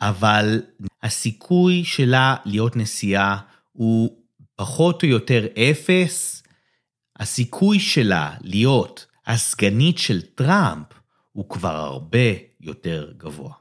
אבל 0.00 0.62
הסיכוי 1.02 1.84
שלה 1.84 2.36
להיות 2.44 2.76
נשיאה 2.76 3.36
הוא 3.72 4.16
פחות 4.56 5.02
או 5.02 5.08
יותר 5.08 5.46
אפס. 5.70 6.42
הסיכוי 7.18 7.80
שלה 7.80 8.30
להיות 8.40 9.06
הסגנית 9.26 9.98
של 9.98 10.20
טראמפ 10.20 10.86
הוא 11.32 11.48
כבר 11.48 11.76
הרבה 11.76 12.28
יותר 12.60 13.12
גבוה. 13.16 13.52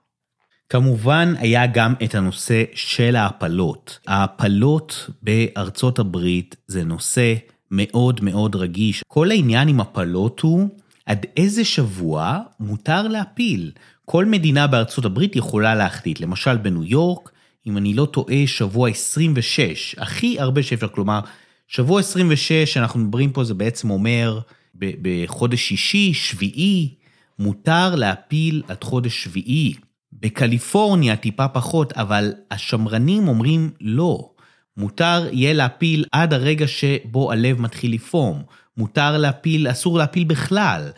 כמובן 0.69 1.33
היה 1.37 1.67
גם 1.67 1.93
את 2.03 2.15
הנושא 2.15 2.63
של 2.73 3.15
ההפלות. 3.15 3.99
ההפלות 4.07 5.09
בארצות 5.21 5.99
הברית 5.99 6.55
זה 6.67 6.83
נושא 6.83 7.33
מאוד 7.71 8.23
מאוד 8.23 8.55
רגיש. 8.55 9.03
כל 9.07 9.31
העניין 9.31 9.67
עם 9.67 9.79
הפלות 9.79 10.39
הוא 10.39 10.69
עד 11.05 11.25
איזה 11.37 11.65
שבוע 11.65 12.39
מותר 12.59 13.07
להפיל. 13.07 13.71
כל 14.05 14.25
מדינה 14.25 14.67
בארצות 14.67 15.05
הברית 15.05 15.35
יכולה 15.35 15.75
להחליט. 15.75 16.19
למשל 16.19 16.57
בניו 16.57 16.83
יורק, 16.83 17.31
אם 17.67 17.77
אני 17.77 17.93
לא 17.93 18.05
טועה, 18.05 18.47
שבוע 18.47 18.89
26, 18.89 19.95
הכי 19.97 20.39
הרבה 20.39 20.63
שאפשר, 20.63 20.87
כלומר, 20.87 21.19
שבוע 21.67 22.00
26 22.00 22.53
שאנחנו 22.53 23.00
מדברים 23.00 23.31
פה 23.31 23.43
זה 23.43 23.53
בעצם 23.53 23.89
אומר 23.89 24.39
בחודש 24.75 25.62
שישי, 25.67 26.13
שביעי, 26.13 26.95
מותר 27.39 27.95
להפיל 27.95 28.63
עד 28.67 28.83
חודש 28.83 29.24
שביעי. 29.24 29.74
בקליפורניה 30.13 31.15
טיפה 31.15 31.47
פחות, 31.47 31.93
אבל 31.93 32.33
השמרנים 32.51 33.27
אומרים 33.27 33.69
לא. 33.81 34.29
מותר 34.77 35.29
יהיה 35.31 35.53
להפיל 35.53 36.05
עד 36.12 36.33
הרגע 36.33 36.67
שבו 36.67 37.31
הלב 37.31 37.62
מתחיל 37.62 37.93
לפעום. 37.93 38.43
מותר 38.77 39.17
להפיל, 39.17 39.71
אסור 39.71 39.97
להפיל 39.97 40.24
בכלל. 40.24 40.89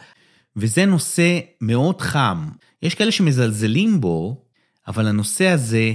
וזה 0.55 0.85
נושא 0.85 1.39
מאוד 1.61 2.01
חם. 2.01 2.49
יש 2.81 2.95
כאלה 2.95 3.11
שמזלזלים 3.11 4.01
בו, 4.01 4.43
אבל 4.87 5.07
הנושא 5.07 5.47
הזה 5.47 5.93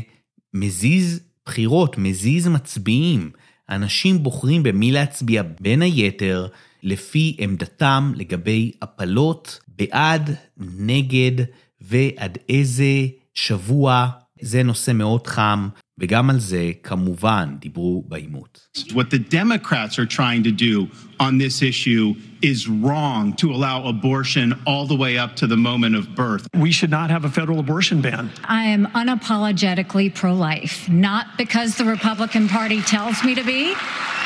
מזיז 0.54 1.20
בחירות, 1.46 1.98
מזיז 1.98 2.48
מצביעים. 2.48 3.30
אנשים 3.70 4.22
בוחרים 4.22 4.62
במי 4.62 4.92
להצביע 4.92 5.42
בין 5.60 5.82
היתר 5.82 6.46
לפי 6.82 7.36
עמדתם 7.38 8.12
לגבי 8.16 8.70
הפלות, 8.82 9.60
בעד, 9.68 10.30
נגד 10.78 11.44
ועד 11.80 12.38
איזה 12.48 13.06
שבוע. 13.34 14.10
זה 14.41 14.63
נושא 14.63 14.91
מאוד 14.91 15.27
חם, 15.27 15.69
וגם 15.99 16.29
על 16.29 16.39
זה 16.39 16.71
כמובן 16.83 17.55
דיברו 17.59 18.03
בעימות. 18.07 18.67
What 18.77 19.09
the 19.09 19.19
Democrats 19.19 19.99
are 19.99 20.05
trying 20.05 20.43
to 20.43 20.51
do 20.51 20.87
on 21.19 21.37
this 21.37 21.61
issue 21.61 22.15
is 22.41 22.59
wrong 22.67 23.33
to 23.41 23.51
allow 23.51 23.77
abortion 23.93 24.47
all 24.65 24.85
the 24.87 24.95
way 24.95 25.17
up 25.23 25.35
to 25.41 25.45
the 25.47 25.57
moment 25.57 25.95
of 25.99 26.03
birth. 26.15 26.47
We 26.67 26.71
should 26.71 26.93
not 26.99 27.09
have 27.15 27.23
a 27.25 27.31
federal 27.39 27.59
abortion 27.59 27.97
ban. 28.01 28.23
I 28.61 28.63
am 28.75 28.83
unapologetically 29.01 30.07
pro 30.21 30.33
life, 30.33 30.75
not 30.87 31.25
because 31.37 31.69
the 31.81 31.87
Republican 31.95 32.47
Party 32.57 32.79
tells 32.95 33.17
me 33.27 33.35
to 33.35 33.43
be, 33.43 33.61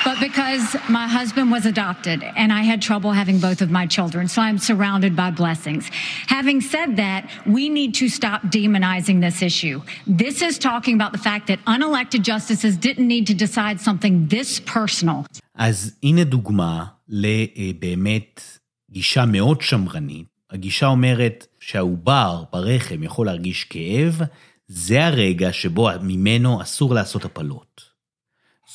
But 0.08 0.18
because 0.30 0.66
my 1.00 1.06
husband 1.18 1.46
was 1.56 1.64
adopted 1.74 2.18
and 2.40 2.48
I 2.60 2.62
had 2.70 2.78
trouble 2.90 3.10
having 3.22 3.38
both 3.48 3.60
of 3.66 3.70
my 3.78 3.86
children. 3.96 4.24
So 4.34 4.38
I'm 4.46 4.60
surrounded 4.70 5.12
by 5.22 5.28
blessings. 5.42 5.84
Having 6.38 6.58
said 6.72 6.90
that, 7.04 7.22
we 7.56 7.64
need 7.78 7.92
to 8.02 8.06
stop 8.18 8.40
demonizing 8.58 9.16
this 9.26 9.38
issue. 9.50 9.76
This 10.24 10.36
is 10.48 10.54
talking 10.70 10.94
about 10.98 11.12
the 11.16 11.22
fact 11.28 11.44
that 11.50 11.58
unelected 11.74 12.22
justices 12.32 12.72
didn't 12.86 13.08
need 13.14 13.26
to 13.32 13.34
decide 13.44 13.76
something 13.88 14.14
this 14.36 14.50
personal. 14.76 15.26
אז 15.54 15.96
הנה 16.02 16.24
דוגמה 16.24 16.84
לבאמת 17.08 18.58
גישה 18.90 19.26
מאוד 19.26 19.60
שמרנית. 19.60 20.26
הגישה 20.50 20.86
אומרת 20.86 21.46
שהעובר 21.60 22.44
ברחם 22.52 23.02
יכול 23.02 23.26
להרגיש 23.26 23.64
כאב, 23.64 24.20
זה 24.68 25.06
הרגע 25.06 25.52
שבו 25.52 25.88
ממנו 26.02 26.62
אסור 26.62 26.94
לעשות 26.94 27.24
הפלות. 27.24 27.87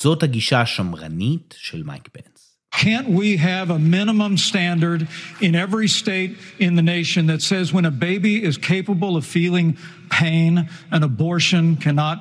זאת 0.01 0.23
הגישה 0.23 0.61
השמרנית 0.61 1.55
של 1.57 1.83
מייק 1.83 2.07
פנס. 2.11 2.45
Can't 2.75 3.09
we 3.09 3.35
have 3.37 3.71
a 3.71 3.79
minimum 3.79 4.37
standard 4.37 5.07
in 5.41 5.53
every 5.55 5.87
state 5.87 6.31
in 6.59 6.75
the 6.75 6.83
nation 6.97 7.25
that 7.31 7.41
says 7.41 7.73
when 7.73 7.83
a 7.85 7.91
baby 8.07 8.35
is 8.49 8.55
capable 8.57 9.17
of 9.17 9.25
feeling 9.25 9.67
pain, 10.19 10.69
an 10.91 11.01
abortion 11.03 11.75
cannot 11.85 12.17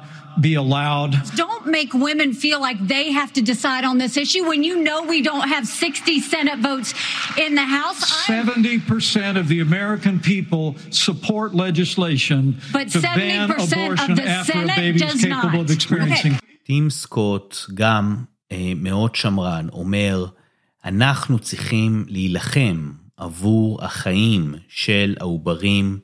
be 0.46 0.54
allowed? 0.54 1.12
Don't 1.36 1.66
make 1.78 1.90
women 2.08 2.32
feel 2.32 2.60
like 2.68 2.78
they 2.96 3.06
have 3.20 3.30
to 3.38 3.42
decide 3.52 3.84
on 3.90 3.96
this 3.98 4.16
issue 4.16 4.42
when 4.50 4.60
you 4.68 4.74
know 4.86 4.98
we 5.14 5.20
don't 5.30 5.48
have 5.54 5.64
60 5.68 6.18
Senate 6.32 6.58
votes 6.70 6.90
in 7.44 7.54
the 7.54 7.66
House. 7.78 8.00
I- 8.28 8.32
70% 8.32 9.36
of 9.36 9.46
the 9.52 9.60
American 9.60 10.18
people 10.18 10.76
support 10.90 11.54
legislation 11.54 12.40
But 12.72 12.88
to 12.94 13.00
ban 13.02 13.48
70% 13.50 13.50
of 13.50 13.72
abortion 13.72 14.14
the 14.14 14.22
after 14.38 14.52
a 14.52 14.54
Senate 14.54 14.76
baby 14.76 14.96
is 15.04 15.12
does 15.12 15.20
capable 15.22 15.58
not. 15.62 15.70
of 15.70 15.70
experiencing 15.78 16.34
טים 16.63 16.89
סקוט, 16.89 17.57
גם 17.73 18.23
אה, 18.51 18.73
מאוד 18.75 19.15
שמרן, 19.15 19.67
אומר, 19.71 20.25
אנחנו 20.85 21.39
צריכים 21.39 22.05
להילחם 22.07 22.91
עבור 23.17 23.83
החיים 23.83 24.55
של 24.67 25.15
העוברים, 25.19 25.99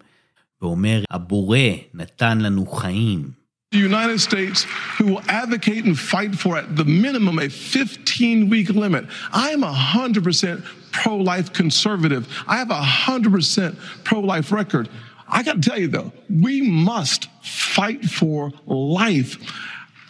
ואומר, 0.61 1.03
הבורא 1.11 1.59
נתן 1.93 2.37
לנו 2.37 2.65
חיים. 2.65 3.39
The 3.71 3.77
United 3.77 4.19
States 4.19 4.63
who 4.97 5.05
will 5.05 5.23
advocate 5.27 5.85
and 5.85 5.97
fight 5.97 6.33
for 6.33 6.57
at 6.57 6.75
the 6.75 6.85
minimum 6.85 7.37
a 7.37 7.49
15 7.49 8.49
week 8.49 8.69
limit. 8.69 9.05
I 9.31 9.51
am 9.51 9.61
100% 9.61 10.63
pro 10.91 11.15
life 11.17 11.53
conservative. 11.53 12.27
I 12.47 12.57
have 12.57 12.71
a 12.71 12.81
100% 12.81 13.75
pro 14.03 14.19
life 14.21 14.51
record. 14.51 14.89
I 15.27 15.43
got 15.43 15.61
to 15.61 15.69
tell 15.69 15.79
you 15.79 15.87
though, 15.87 16.11
we 16.29 16.63
must 16.63 17.27
fight 17.43 18.03
for 18.05 18.51
life. 18.65 19.37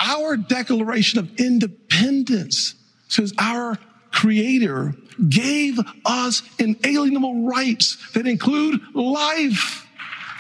Our 0.01 0.37
Declaration 0.37 1.19
of 1.19 1.31
Independence 1.39 2.75
says 3.09 3.33
our 3.39 3.79
Creator 4.11 4.95
gave 5.29 5.79
us 6.05 6.43
inalienable 6.59 7.47
rights 7.47 7.97
that 8.15 8.27
include 8.27 8.81
life. 8.95 9.87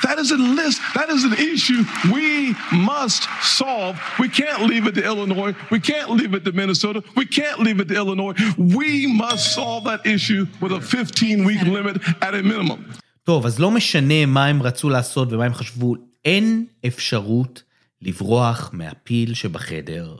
That 0.02 0.18
is 0.18 0.30
a 0.30 0.36
list. 0.36 0.80
That 0.94 1.08
is 1.08 1.24
an 1.24 1.34
issue 1.34 1.82
we 2.12 2.54
must 2.72 3.22
solve. 3.42 3.98
We 4.18 4.28
can't 4.28 4.62
leave 4.70 4.86
it 4.86 4.94
to 4.96 5.04
Illinois. 5.04 5.54
We 5.70 5.80
can't 5.80 6.10
leave 6.10 6.34
it 6.34 6.44
to 6.44 6.52
Minnesota. 6.52 7.02
We 7.16 7.26
can't 7.26 7.58
leave 7.60 7.80
it 7.80 7.88
to 7.88 7.94
Illinois. 7.94 8.34
We 8.58 9.06
must 9.06 9.54
solve 9.54 9.84
that 9.84 10.06
issue 10.06 10.46
with 10.60 10.72
a 10.72 10.80
15 10.80 11.44
week 11.44 11.62
limit 11.62 11.96
at 12.20 12.34
a 12.34 12.42
minimum. 12.42 12.84
טוב, 13.24 13.46
אז 13.46 13.58
לא 13.58 13.70
משנה 13.70 14.26
מה 14.26 14.46
הם 14.46 14.62
רצו 14.62 14.88
לעשות 14.90 15.32
ומה 15.32 15.44
הם 15.44 15.54
חשבו, 15.54 15.96
אין 16.24 16.64
אפשרות 16.86 17.62
לברוח 18.01 18.69
מהפיל 18.73 19.33
שבחדר. 19.33 20.15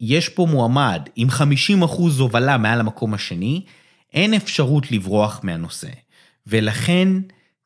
יש 0.00 0.28
פה 0.28 0.46
מועמד 0.50 1.08
עם 1.16 1.28
50% 1.28 1.40
הובלה 2.18 2.58
מעל 2.58 2.80
המקום 2.80 3.14
השני, 3.14 3.64
אין 4.12 4.34
אפשרות 4.34 4.92
לברוח 4.92 5.40
מהנושא. 5.42 5.90
ולכן, 6.46 7.08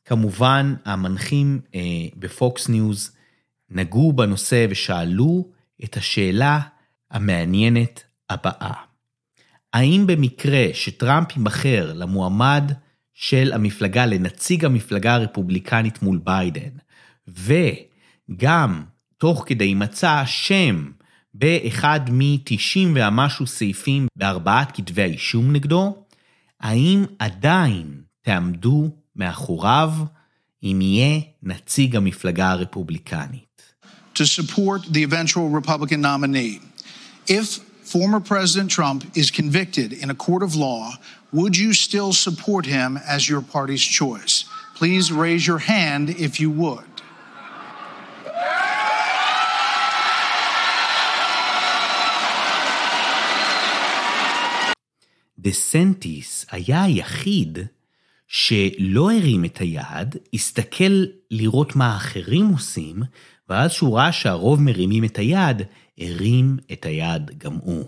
כמובן, 0.04 0.75
המנחים 0.85 1.61
אה, 1.75 1.81
בפוקס 2.16 2.69
ניוז 2.69 3.12
נגעו 3.71 4.12
בנושא 4.12 4.66
ושאלו 4.71 5.49
את 5.85 5.97
השאלה 5.97 6.61
המעניינת 7.11 8.02
הבאה. 8.31 8.73
האם 9.73 10.04
במקרה 10.07 10.66
שטראמפ 10.73 11.37
ייבחר 11.37 11.92
למועמד 11.92 12.73
של 13.14 13.52
המפלגה, 13.52 14.07
לנציג 14.07 14.64
המפלגה 14.64 15.14
הרפובליקנית 15.14 16.02
מול 16.02 16.21
ביידן, 16.25 16.71
וגם 17.28 18.85
תוך 19.23 19.45
כדי 19.47 19.64
יימצא 19.64 20.23
אשם 20.23 20.91
באחד 21.35 22.00
מ-90 22.11 22.88
ומשהו 22.95 23.47
סעיפים 23.47 24.07
בארבעת 24.17 24.76
כתבי 24.76 25.02
האישום 25.02 25.52
נגדו, 25.52 25.97
האם 26.61 27.05
עדיין 27.19 28.00
תעמדו 28.23 28.91
מאחוריו 29.17 29.93
אם 30.62 30.79
יהיה 30.83 31.21
נציג 31.43 31.97
המפלגה 31.97 32.50
הרפובליקנית. 32.50 33.62
To 34.14 34.26
support 34.26 34.93
the 34.93 35.02
eventual 35.05 35.49
Republican 35.61 36.00
nominee. 36.00 36.61
If 37.29 37.47
former 37.95 38.21
President 38.21 38.71
Trump 38.71 39.05
is 39.14 39.31
convicted 39.31 39.93
in 39.93 40.11
a 40.11 40.17
court 40.26 40.43
of 40.43 40.57
law, 40.57 40.83
would 41.33 41.57
you 41.57 41.73
still 41.73 42.12
support 42.12 42.64
him 42.67 42.99
as 43.14 43.29
your 43.31 43.43
party's 43.55 43.87
choice? 44.00 44.35
Please 44.79 45.12
raise 45.12 45.47
your 45.47 45.62
hand 45.75 46.11
if 46.26 46.41
you 46.41 46.50
would. 46.50 46.91
דה 55.42 55.52
סנטיס 55.52 56.46
היה 56.50 56.82
היחיד 56.82 57.58
שלא 58.28 59.12
הרים 59.12 59.44
את 59.44 59.58
היד, 59.58 60.16
הסתכל 60.34 61.04
לראות 61.30 61.76
מה 61.76 61.92
האחרים 61.92 62.49
עושים, 62.49 63.02
ואז 63.49 63.72
שהוא 63.72 63.96
ראה 63.96 64.12
שהרוב 64.12 64.61
מרימים 64.61 65.04
את 65.04 65.18
היד, 65.18 65.62
הרים 65.99 66.56
את 66.72 66.87
היד 66.87 67.30
גם 67.38 67.54
הוא. 67.54 67.84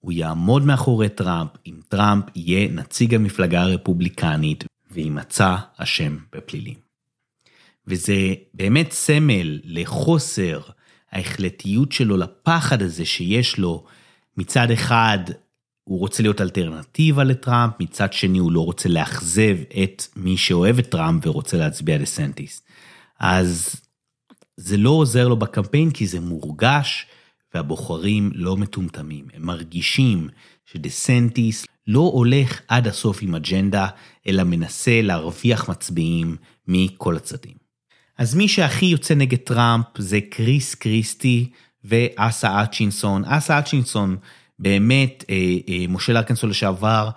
הוא 0.00 0.12
יעמוד 0.12 0.64
מאחורי 0.64 1.08
טראמפ 1.08 1.50
אם 1.66 1.74
טראמפ 1.88 2.24
יהיה 2.34 2.68
נציג 2.68 3.14
המפלגה 3.14 3.62
הרפובליקנית 3.62 4.64
ויימצא 4.90 5.56
אשם 5.76 6.16
בפלילים. 6.32 6.76
וזה 7.86 8.34
באמת 8.54 8.92
סמל 8.92 9.60
לחוסר 9.64 10.60
ההחלטיות 11.12 11.92
שלו, 11.92 12.16
לפחד 12.16 12.82
הזה 12.82 13.04
שיש 13.04 13.58
לו 13.58 13.84
מצד 14.36 14.70
אחד 14.70 15.18
הוא 15.90 15.98
רוצה 15.98 16.22
להיות 16.22 16.40
אלטרנטיבה 16.40 17.24
לטראמפ, 17.24 17.72
מצד 17.80 18.12
שני 18.12 18.38
הוא 18.38 18.52
לא 18.52 18.60
רוצה 18.60 18.88
לאכזב 18.88 19.56
את 19.82 20.06
מי 20.16 20.36
שאוהב 20.36 20.78
את 20.78 20.90
טראמפ 20.90 21.26
ורוצה 21.26 21.56
להצביע 21.56 21.98
לסנטיס. 21.98 22.62
אז 23.20 23.76
זה 24.56 24.76
לא 24.76 24.90
עוזר 24.90 25.28
לו 25.28 25.36
בקמפיין 25.36 25.90
כי 25.90 26.06
זה 26.06 26.20
מורגש 26.20 27.06
והבוחרים 27.54 28.30
לא 28.34 28.56
מטומטמים. 28.56 29.24
הם 29.34 29.46
מרגישים 29.46 30.28
שדה 30.66 30.88
סנטיס 30.88 31.66
לא 31.86 32.00
הולך 32.00 32.60
עד 32.68 32.86
הסוף 32.86 33.18
עם 33.22 33.34
אג'נדה, 33.34 33.86
אלא 34.26 34.44
מנסה 34.44 35.02
להרוויח 35.02 35.70
מצביעים 35.70 36.36
מכל 36.68 37.16
הצדדים. 37.16 37.56
אז 38.18 38.34
מי 38.34 38.48
שהכי 38.48 38.86
יוצא 38.86 39.14
נגד 39.14 39.38
טראמפ 39.38 39.86
זה 39.98 40.18
כריס 40.30 40.74
כריסטי 40.74 41.50
ואסה 41.84 42.62
האצ'ינסון. 42.62 43.24
אסה 43.24 43.58
האצ'ינסון 43.58 44.16
באמת, 44.60 45.24
אה, 45.30 45.36
אה, 45.68 45.84
מושל 45.88 46.12
ארקנסו 46.12 46.46
לשעבר, 46.46 47.10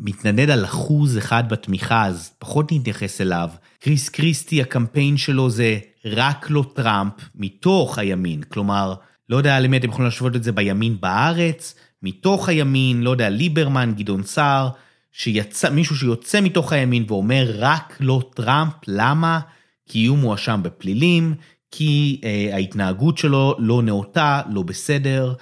מתנדנד 0.00 0.50
על 0.50 0.64
אחוז 0.64 1.18
אחד 1.18 1.48
בתמיכה, 1.48 2.06
אז 2.06 2.30
פחות 2.38 2.72
נתייחס 2.72 3.20
אליו. 3.20 3.50
כריס 3.80 4.08
כריסטי, 4.08 4.62
הקמפיין 4.62 5.16
שלו 5.16 5.50
זה 5.50 5.78
רק 6.04 6.50
לא 6.50 6.64
טראמפ, 6.74 7.12
מתוך 7.34 7.98
הימין. 7.98 8.42
כלומר, 8.42 8.94
לא 9.28 9.36
יודע 9.36 9.60
למי 9.60 9.76
אתם 9.76 9.88
יכולים 9.88 10.04
להשוות 10.04 10.36
את 10.36 10.42
זה 10.44 10.52
בימין 10.52 10.96
בארץ, 11.00 11.74
מתוך 12.02 12.48
הימין, 12.48 13.02
לא 13.02 13.10
יודע, 13.10 13.28
ליברמן, 13.28 13.94
גדעון 13.96 14.22
סער, 14.22 14.68
שיצא, 15.12 15.70
מישהו 15.70 15.96
שיוצא 15.96 16.40
מתוך 16.40 16.72
הימין 16.72 17.04
ואומר 17.08 17.50
רק 17.58 17.96
לא 18.00 18.22
טראמפ, 18.34 18.72
למה? 18.86 19.40
כי 19.88 20.06
הוא 20.06 20.18
מואשם 20.18 20.60
בפלילים, 20.62 21.34
כי 21.70 22.20
אה, 22.24 22.50
ההתנהגות 22.54 23.18
שלו 23.18 23.56
לא 23.58 23.82
נאותה, 23.82 24.40
לא 24.50 24.62
בסדר. 24.62 25.34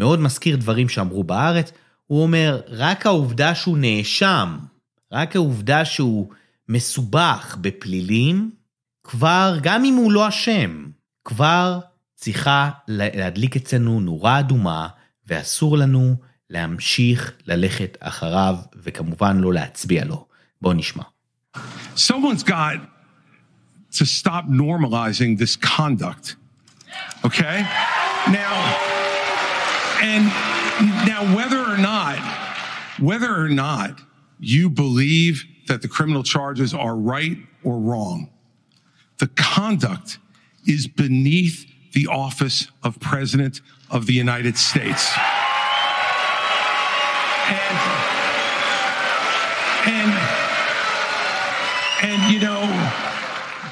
מאוד 0.00 0.20
מזכיר 0.20 0.56
דברים 0.56 0.88
שאמרו 0.88 1.24
בארץ, 1.24 1.72
הוא 2.06 2.22
אומר, 2.22 2.60
רק 2.68 3.06
העובדה 3.06 3.54
שהוא 3.54 3.78
נאשם, 3.78 4.58
רק 5.12 5.36
העובדה 5.36 5.84
שהוא 5.84 6.30
מסובך 6.68 7.56
בפלילים, 7.60 8.50
כבר, 9.04 9.58
גם 9.62 9.84
אם 9.84 9.94
הוא 9.94 10.12
לא 10.12 10.28
אשם, 10.28 10.86
כבר 11.24 11.78
צריכה 12.14 12.70
להדליק 12.88 13.56
אצלנו 13.56 14.00
נורה 14.00 14.40
אדומה, 14.40 14.88
ואסור 15.26 15.78
לנו 15.78 16.14
להמשיך 16.50 17.32
ללכת 17.46 17.96
אחריו, 18.00 18.56
וכמובן 18.76 19.36
לא 19.40 19.52
להצביע 19.52 20.04
לו. 20.04 20.26
בואו 20.62 20.74
נשמע. 20.74 21.02
Someone's 21.96 22.44
got 22.46 22.78
to 23.92 24.04
stop 24.04 24.44
normalizing 24.48 25.38
this 25.38 25.56
conduct. 25.56 26.36
Okay? 27.24 27.58
Now, 28.26 28.99
and 30.02 30.24
now 31.06 31.34
whether 31.36 31.58
or 31.58 31.76
not, 31.76 32.18
whether 32.98 33.34
or 33.34 33.48
not 33.48 34.00
you 34.38 34.70
believe 34.70 35.44
that 35.68 35.82
the 35.82 35.88
criminal 35.88 36.22
charges 36.22 36.72
are 36.72 36.96
right 36.96 37.36
or 37.62 37.78
wrong, 37.78 38.30
the 39.18 39.28
conduct 39.28 40.18
is 40.66 40.86
beneath 40.86 41.66
the 41.92 42.06
office 42.06 42.68
of 42.82 42.98
President 43.00 43.60
of 43.90 44.06
the 44.06 44.12
United 44.12 44.56
States. 44.56 45.12
And, 47.48 47.78
and, 49.86 50.12
and 52.02 52.32
you 52.32 52.40
know, 52.40 52.60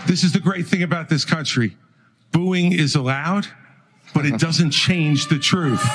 this 0.06 0.24
is 0.24 0.32
the 0.32 0.40
great 0.40 0.66
thing 0.66 0.82
about 0.82 1.08
this 1.08 1.24
country. 1.24 1.76
Booing 2.32 2.72
is 2.72 2.94
allowed, 2.94 3.46
but 4.14 4.26
it 4.26 4.38
doesn't 4.38 4.72
change 4.72 5.28
the 5.28 5.38
truth. 5.38 5.86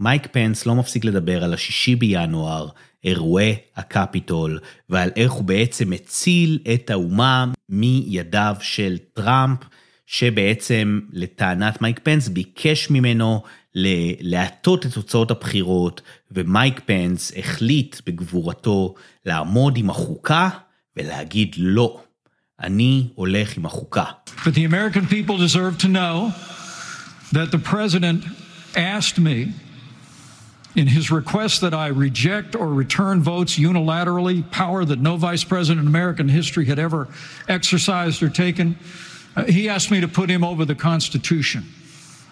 מייק 0.00 0.26
פנס 0.32 0.66
לא 0.66 0.74
מפסיק 0.74 1.04
לדבר 1.04 1.44
על 1.44 1.54
השישי 1.54 1.96
בינואר, 1.96 2.68
אירועי 3.04 3.56
הקפיטול, 3.76 4.58
ועל 4.88 5.10
איך 5.16 5.32
הוא 5.32 5.44
בעצם 5.44 5.92
הציל 5.92 6.58
את 6.74 6.90
האומה 6.90 7.46
מידיו 7.68 8.56
של 8.60 8.98
טראמפ, 9.14 9.58
שבעצם 10.06 11.00
לטענת 11.12 11.82
מייק 11.82 12.00
פנס 12.02 12.28
ביקש 12.28 12.90
ממנו 12.90 13.42
להטות 14.20 14.86
את 14.86 14.92
תוצאות 14.92 15.30
הבחירות, 15.30 16.02
ומייק 16.30 16.80
פנס 16.86 17.32
החליט 17.36 17.96
בגבורתו 18.06 18.94
לעמוד 19.26 19.76
עם 19.76 19.90
החוקה 19.90 20.48
ולהגיד 20.96 21.54
לא. 21.58 22.00
אני 22.59 23.07
הולך 23.15 23.57
עם 23.57 23.65
החוקה. 23.65 24.05
But 24.45 24.53
the 24.53 24.65
American 24.65 25.05
people 25.07 25.37
deserve 25.37 25.77
to 25.79 25.87
know 25.87 26.33
that 27.31 27.51
the 27.51 27.59
president 27.59 28.23
asked 28.75 29.19
me 29.19 29.53
in 30.75 30.87
his 30.87 31.09
request 31.09 31.61
that 31.61 31.73
I 31.73 31.87
reject 31.87 32.55
or 32.55 32.67
return 32.67 33.21
votes 33.21 33.57
unilaterally, 33.57 34.49
power 34.51 34.83
that 34.85 34.99
no 34.99 35.15
vice 35.15 35.43
president 35.43 35.81
in 35.81 35.87
American 35.87 36.27
history 36.29 36.65
had 36.65 36.79
ever 36.79 37.07
exercised 37.47 38.21
or 38.21 38.29
taken, 38.29 38.77
uh, 39.35 39.45
he 39.45 39.69
asked 39.69 39.89
me 39.91 40.01
to 40.01 40.07
put 40.07 40.29
him 40.29 40.43
over 40.43 40.65
the 40.65 40.75
Constitution. 40.75 41.63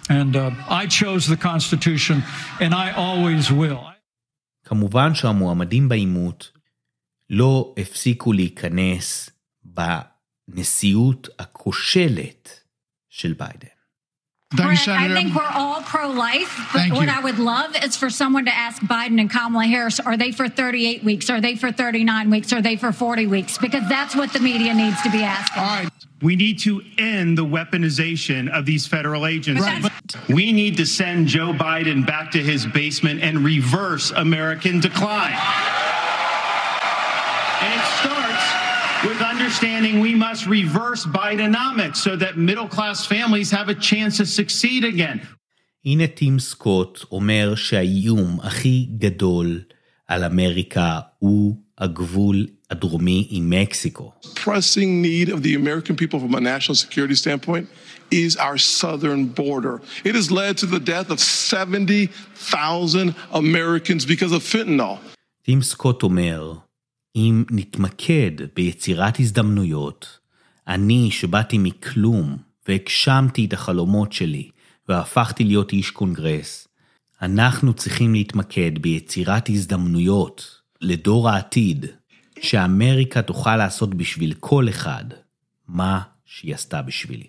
And 0.10 0.36
uh, 0.36 0.52
I 0.82 0.88
chose 0.88 1.28
the 1.28 1.38
Constitution, 1.38 2.24
and 2.60 2.74
I 2.74 2.92
always 2.92 3.52
will. 3.52 3.90
כמובן 4.66 5.16
שהמועמדים 5.16 5.90
בעימות 5.90 6.52
לא 7.30 7.76
הפסיקו 7.78 8.34
להיכנס 8.34 9.30
בנשיאות 10.48 11.30
הכושלת 11.40 12.60
של 13.10 13.34
ביידן. 13.34 13.68
Thank 14.56 14.60
you, 14.60 14.68
Brett, 14.68 14.80
I 14.82 14.86
Senator. 14.86 15.16
think 15.16 15.34
we're 15.36 15.56
all 15.62 15.82
pro-life, 15.82 16.52
but 16.74 16.80
Thank 16.82 16.94
what 16.94 17.08
you. 17.08 17.14
I 17.18 17.22
would 17.28 17.40
love 17.40 17.76
is 17.86 17.96
for 17.98 18.12
someone 18.12 18.46
to 18.46 18.56
ask 18.56 18.78
Biden 18.84 19.20
and 19.20 19.28
Kamala 19.28 19.66
Harris, 19.66 20.00
are 20.00 20.16
they 20.16 20.32
for 20.32 20.48
38 20.48 21.04
weeks? 21.04 21.32
Are 21.32 21.42
they 21.42 21.56
for 21.56 21.72
39 21.72 22.30
weeks? 22.30 22.54
Are 22.54 22.62
they 22.62 22.76
for 22.76 22.92
40 22.92 23.26
weeks? 23.26 23.58
Because 23.58 23.84
that's 23.90 24.16
what 24.16 24.32
the 24.32 24.40
media 24.40 24.72
needs 24.76 25.02
to 25.02 25.10
be 25.10 25.24
asking. 25.24 25.64
All 25.64 25.70
right. 25.78 25.90
We 26.22 26.36
need 26.36 26.60
to 26.60 26.84
end 27.00 27.36
the 27.36 27.46
weaponization 27.46 28.48
of 28.58 28.68
these 28.68 28.86
federal 28.86 29.26
agents. 29.26 29.62
Right, 29.64 29.82
but- 29.82 29.92
We 30.30 30.52
need 30.52 30.78
to 30.78 30.86
send 30.86 31.28
Joe 31.28 31.52
Biden 31.52 32.06
back 32.06 32.30
to 32.32 32.42
his 32.52 32.68
basement 32.68 33.24
and 33.24 33.44
reverse 33.44 34.12
American 34.12 34.80
decline. 34.80 35.36
understanding 39.48 40.00
we 40.00 40.14
must 40.16 40.46
reverse 40.46 41.06
Bidenomics 41.06 41.98
so 41.98 42.16
that 42.16 42.38
middle 42.38 42.68
class 42.68 43.06
families 43.06 43.50
have 43.52 43.68
a 43.70 43.76
chance 43.76 44.18
to 44.18 44.26
succeed 44.26 44.84
again. 44.84 45.20
הנה 45.86 46.08
טים 46.08 46.40
סקוט 46.40 47.06
אומר 47.12 47.56
שהאיום 47.56 48.40
הכי 48.44 48.88
גדול 48.98 49.62
על 50.08 50.24
אמריקה 50.24 51.00
הוא 51.20 51.58
הגבול 51.78 52.48
הדרומי 52.70 53.28
עם 53.30 53.50
מקסיקו. 53.50 54.12
pressing 54.36 55.02
need 55.02 55.30
of 55.30 55.44
the 55.44 55.56
American 55.56 55.96
people 55.96 56.20
from 56.20 56.36
a 56.36 56.42
national 56.42 56.76
security 56.76 57.16
standpoint 57.16 57.68
is 58.12 58.36
our 58.38 58.58
southern 58.58 59.26
border. 59.26 59.82
It 60.04 60.16
has 60.16 60.32
led 60.32 60.58
to 60.58 60.66
the 60.66 60.80
death 60.80 61.10
of 61.10 61.20
70,000 61.20 63.16
Americans 63.32 64.06
because 64.06 64.32
of 64.32 64.44
fentanyl. 64.44 64.98
טים 65.44 65.62
סקוט 65.62 66.04
אומר, 66.04 66.54
אם 67.19 67.45
נתמקד 67.51 68.31
ביצירת 68.57 69.21
הזדמנויות, 69.21 70.19
אני 70.69 71.11
שבאתי 71.11 71.59
מכלום 71.59 72.37
והגשמתי 72.69 73.45
את 73.45 73.53
החלומות 73.53 74.13
שלי 74.13 74.51
והפכתי 74.89 75.45
להיות 75.45 75.73
איש 75.73 75.91
קונגרס, 75.91 76.69
אנחנו 77.23 77.75
צריכים 77.75 78.13
להתמקד 78.15 78.79
ביצירת 78.81 79.49
הזדמנויות 79.51 80.61
לדור 80.81 81.29
העתיד, 81.29 81.87
שאמריקה 82.41 83.23
תוכל 83.23 83.57
לעשות 83.57 83.95
בשביל 83.95 84.35
כל 84.41 84.69
אחד 84.69 85.05
מה 85.69 86.01
שהיא 86.27 86.55
עשתה 86.55 86.83
בשבילי. 86.83 87.27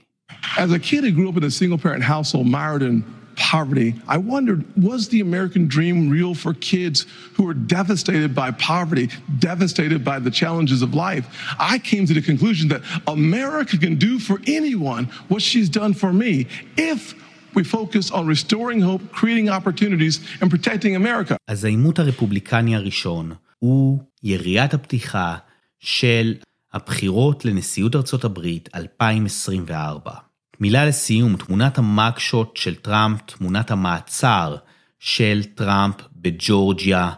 As 0.55 0.71
a 0.71 0.79
kid 0.79 1.03
who 1.03 1.11
grew 1.11 1.29
up 1.29 1.37
in 1.37 1.43
a 1.43 1.51
single 1.51 1.77
parent 1.77 2.03
household 2.03 2.47
mired 2.47 2.81
in 2.81 3.03
poverty, 3.38 3.94
I 4.06 4.18
wondered 4.18 4.64
was 4.76 5.08
the 5.08 5.20
American 5.20 5.66
dream 5.66 5.96
real 6.08 6.34
for 6.34 6.52
kids 6.54 7.06
who 7.34 7.44
were 7.44 7.54
devastated 7.54 8.34
by 8.34 8.50
poverty, 8.52 9.08
devastated 9.38 10.04
by 10.04 10.18
the 10.18 10.30
challenges 10.30 10.82
of 10.82 10.94
life? 10.94 11.24
I 11.58 11.78
came 11.78 12.06
to 12.06 12.14
the 12.14 12.22
conclusion 12.22 12.68
that 12.68 12.82
America 13.06 13.76
can 13.78 13.94
do 13.96 14.18
for 14.18 14.40
anyone 14.46 15.04
what 15.28 15.42
she's 15.42 15.68
done 15.68 15.94
for 15.94 16.12
me 16.12 16.46
if 16.76 17.14
we 17.54 17.62
focus 17.64 18.10
on 18.10 18.26
restoring 18.26 18.80
hope, 18.80 19.02
creating 19.12 19.48
opportunities, 19.48 20.20
and 20.40 20.50
protecting 20.50 20.96
America. 20.96 21.36
אז 21.48 21.64
העימות 21.64 21.98
הרפובליקני 21.98 22.76
הראשון 22.76 23.32
הוא 23.58 23.98
יריית 24.22 24.74
הפתיחה 24.74 25.36
של 25.80 26.34
הבחירות 26.72 27.44
לנשיאות 27.44 27.96
ארצות 27.96 28.24
הברית 28.24 28.68
2024. 28.74 30.27
מילה 30.59 30.85
לסיום, 30.85 31.37
תמונת 31.37 31.77
המאגשוט 31.77 32.57
של 32.57 32.75
טראמפ, 32.75 33.21
תמונת 33.25 33.71
המעצר 33.71 34.55
של 34.99 35.41
טראמפ 35.55 35.95
בג'ורג'יה, 36.15 37.11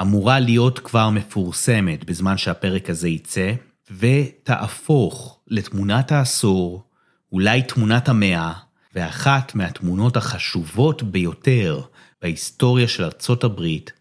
אמורה 0.00 0.40
להיות 0.40 0.78
כבר 0.78 1.10
מפורסמת 1.10 2.04
בזמן 2.04 2.36
שהפרק 2.36 2.90
הזה 2.90 3.08
יצא, 3.08 3.52
ותהפוך 3.90 5.38
לתמונת 5.48 6.12
העשור, 6.12 6.84
אולי 7.32 7.62
תמונת 7.62 8.08
המאה, 8.08 8.52
ואחת 8.94 9.54
מהתמונות 9.54 10.16
החשובות 10.16 11.02
ביותר 11.02 11.80
בהיסטוריה 12.22 12.88
של 12.88 13.04
ארצות 13.04 13.44
הברית, 13.44 13.92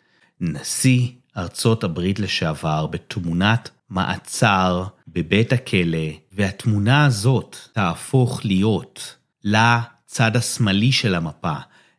נשיא 0.41 1.07
ארצות 1.37 1.83
הברית 1.83 2.19
לשעבר 2.19 2.87
בתמונת 2.87 3.69
מעצר 3.89 4.83
בבית 5.07 5.53
הכלא, 5.53 6.07
והתמונה 6.35 7.05
הזאת 7.05 7.57
תהפוך 7.73 8.41
להיות 8.45 9.15
לצד 9.43 10.35
השמאלי 10.35 10.91
של 10.91 11.15
המפה, 11.15 11.55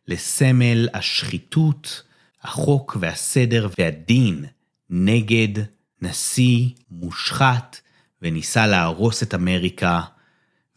לסמל 0.07 0.87
השחיתות, 0.93 2.03
החוק 2.43 2.97
והסדר 2.99 3.69
והדין 3.79 4.45
נגד 4.89 5.63
נשיא 6.01 6.69
מושחת 6.91 7.81
וניסה 8.21 8.67
להרוס 8.67 9.23
את 9.23 9.33
אמריקה 9.33 10.01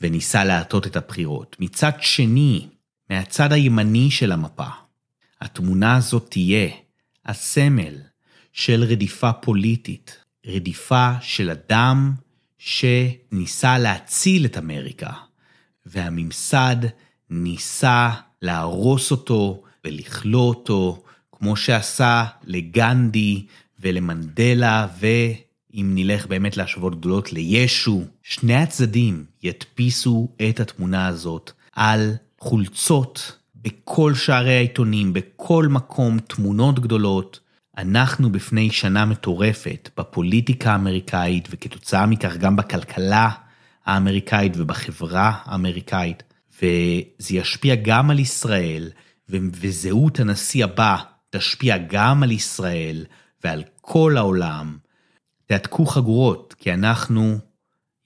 וניסה 0.01 0.45
להטות 0.45 0.87
את 0.87 0.97
הבחירות. 0.97 1.57
מצד 1.61 1.93
שני, 2.01 2.69
מהצד 3.11 3.53
הימני 3.53 4.11
של 4.11 4.33
המפה, 4.33 4.69
התמונה 5.41 5.97
הזאת 5.97 6.27
תהיה 6.31 6.69
הסמל 7.27 7.95
של 8.53 8.85
רדיפה 8.85 9.33
פוליטית, 9.33 10.25
רדיפה 10.47 11.13
של 11.21 11.51
אדם 11.51 12.15
שניסה 12.59 13.79
להציל 13.79 14.45
את 14.45 14.59
אמריקה, 14.59 15.13
והממסד 15.87 16.77
ניסה 17.31 18.11
להרוס 18.43 19.11
אותו 19.11 19.63
ולכלוא 19.85 20.49
אותו, 20.49 21.03
כמו 21.33 21.57
שעשה 21.57 22.25
לגנדי 22.45 23.47
ולמנדלה, 23.81 24.87
ואם 25.01 25.93
נלך 25.95 26.27
באמת 26.27 26.57
להשוות 26.57 26.99
גדולות 27.01 27.33
לישו, 27.33 28.03
שני 28.23 28.55
הצדדים 28.55 29.25
ידפיסו 29.43 30.29
את 30.49 30.61
התמונה 30.61 31.07
הזאת 31.07 31.51
על 31.73 32.15
חולצות 32.41 33.39
בכל 33.55 34.15
שערי 34.15 34.57
העיתונים, 34.57 35.13
בכל 35.13 35.67
מקום, 35.71 36.19
תמונות 36.19 36.81
גדולות. 36.81 37.41
אנחנו 37.79 38.33
בפני 38.33 38.71
שנה 38.71 39.05
מטורפת 39.05 39.91
בפוליטיקה 39.97 40.73
האמריקאית, 40.73 41.49
וכתוצאה 41.51 42.07
מכך 42.07 42.37
גם 42.37 42.57
בכלכלה 42.57 43.31
האמריקאית 43.85 44.53
ובחברה 44.57 45.33
האמריקאית, 45.45 46.23
וזה 46.57 47.37
ישפיע 47.37 47.75
גם 47.75 48.11
על 48.11 48.19
ישראל, 48.19 48.91
וזהות 49.29 50.21
הנשיא 50.21 50.65
הבא 50.65 50.97
תשפיע 51.31 51.79
גם 51.79 52.23
על 52.23 52.31
ישראל 52.31 53.05
ועל 53.45 53.63
כל 53.81 54.17
העולם. 54.17 54.79
תעתקו 55.47 55.87
חגורות, 55.87 56.55
כי 56.59 56.75
אנחנו 56.75 57.39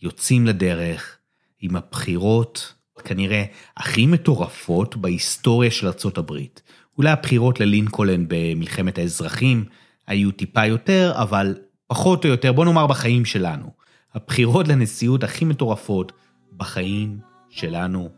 יוצאים 0.03 0.47
לדרך 0.47 1.19
עם 1.61 1.77
הבחירות 1.77 2.75
כנראה 3.05 3.45
הכי 3.77 4.07
מטורפות 4.07 4.97
בהיסטוריה 4.97 5.71
של 5.71 5.89
הברית. 6.19 6.63
אולי 6.99 7.11
הבחירות 7.11 7.61
ללינקולן 7.61 8.25
במלחמת 8.29 8.99
האזרחים 8.99 9.65
היו 10.07 10.31
טיפה 10.31 10.67
יותר, 10.67 11.13
אבל 11.15 11.55
פחות 11.87 12.25
או 12.25 12.31
יותר, 12.31 12.53
בוא 12.53 12.65
נאמר 12.65 12.87
בחיים 12.87 13.25
שלנו. 13.25 13.71
הבחירות 14.15 14.69
לנשיאות 14.69 15.25
הכי 15.25 15.45
מטורפות 15.45 16.13
בחיים 16.57 17.19
שלנו. 17.51 18.09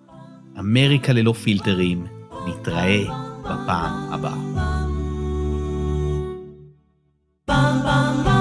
אמריקה 0.59 1.13
ללא 1.13 1.33
פילטרים, 1.33 2.07
נתראה 2.49 3.05
בפעם 3.41 4.13
הבאה. 4.13 4.65
Bum 7.49 7.83
bum 7.85 8.25
bum 8.25 8.34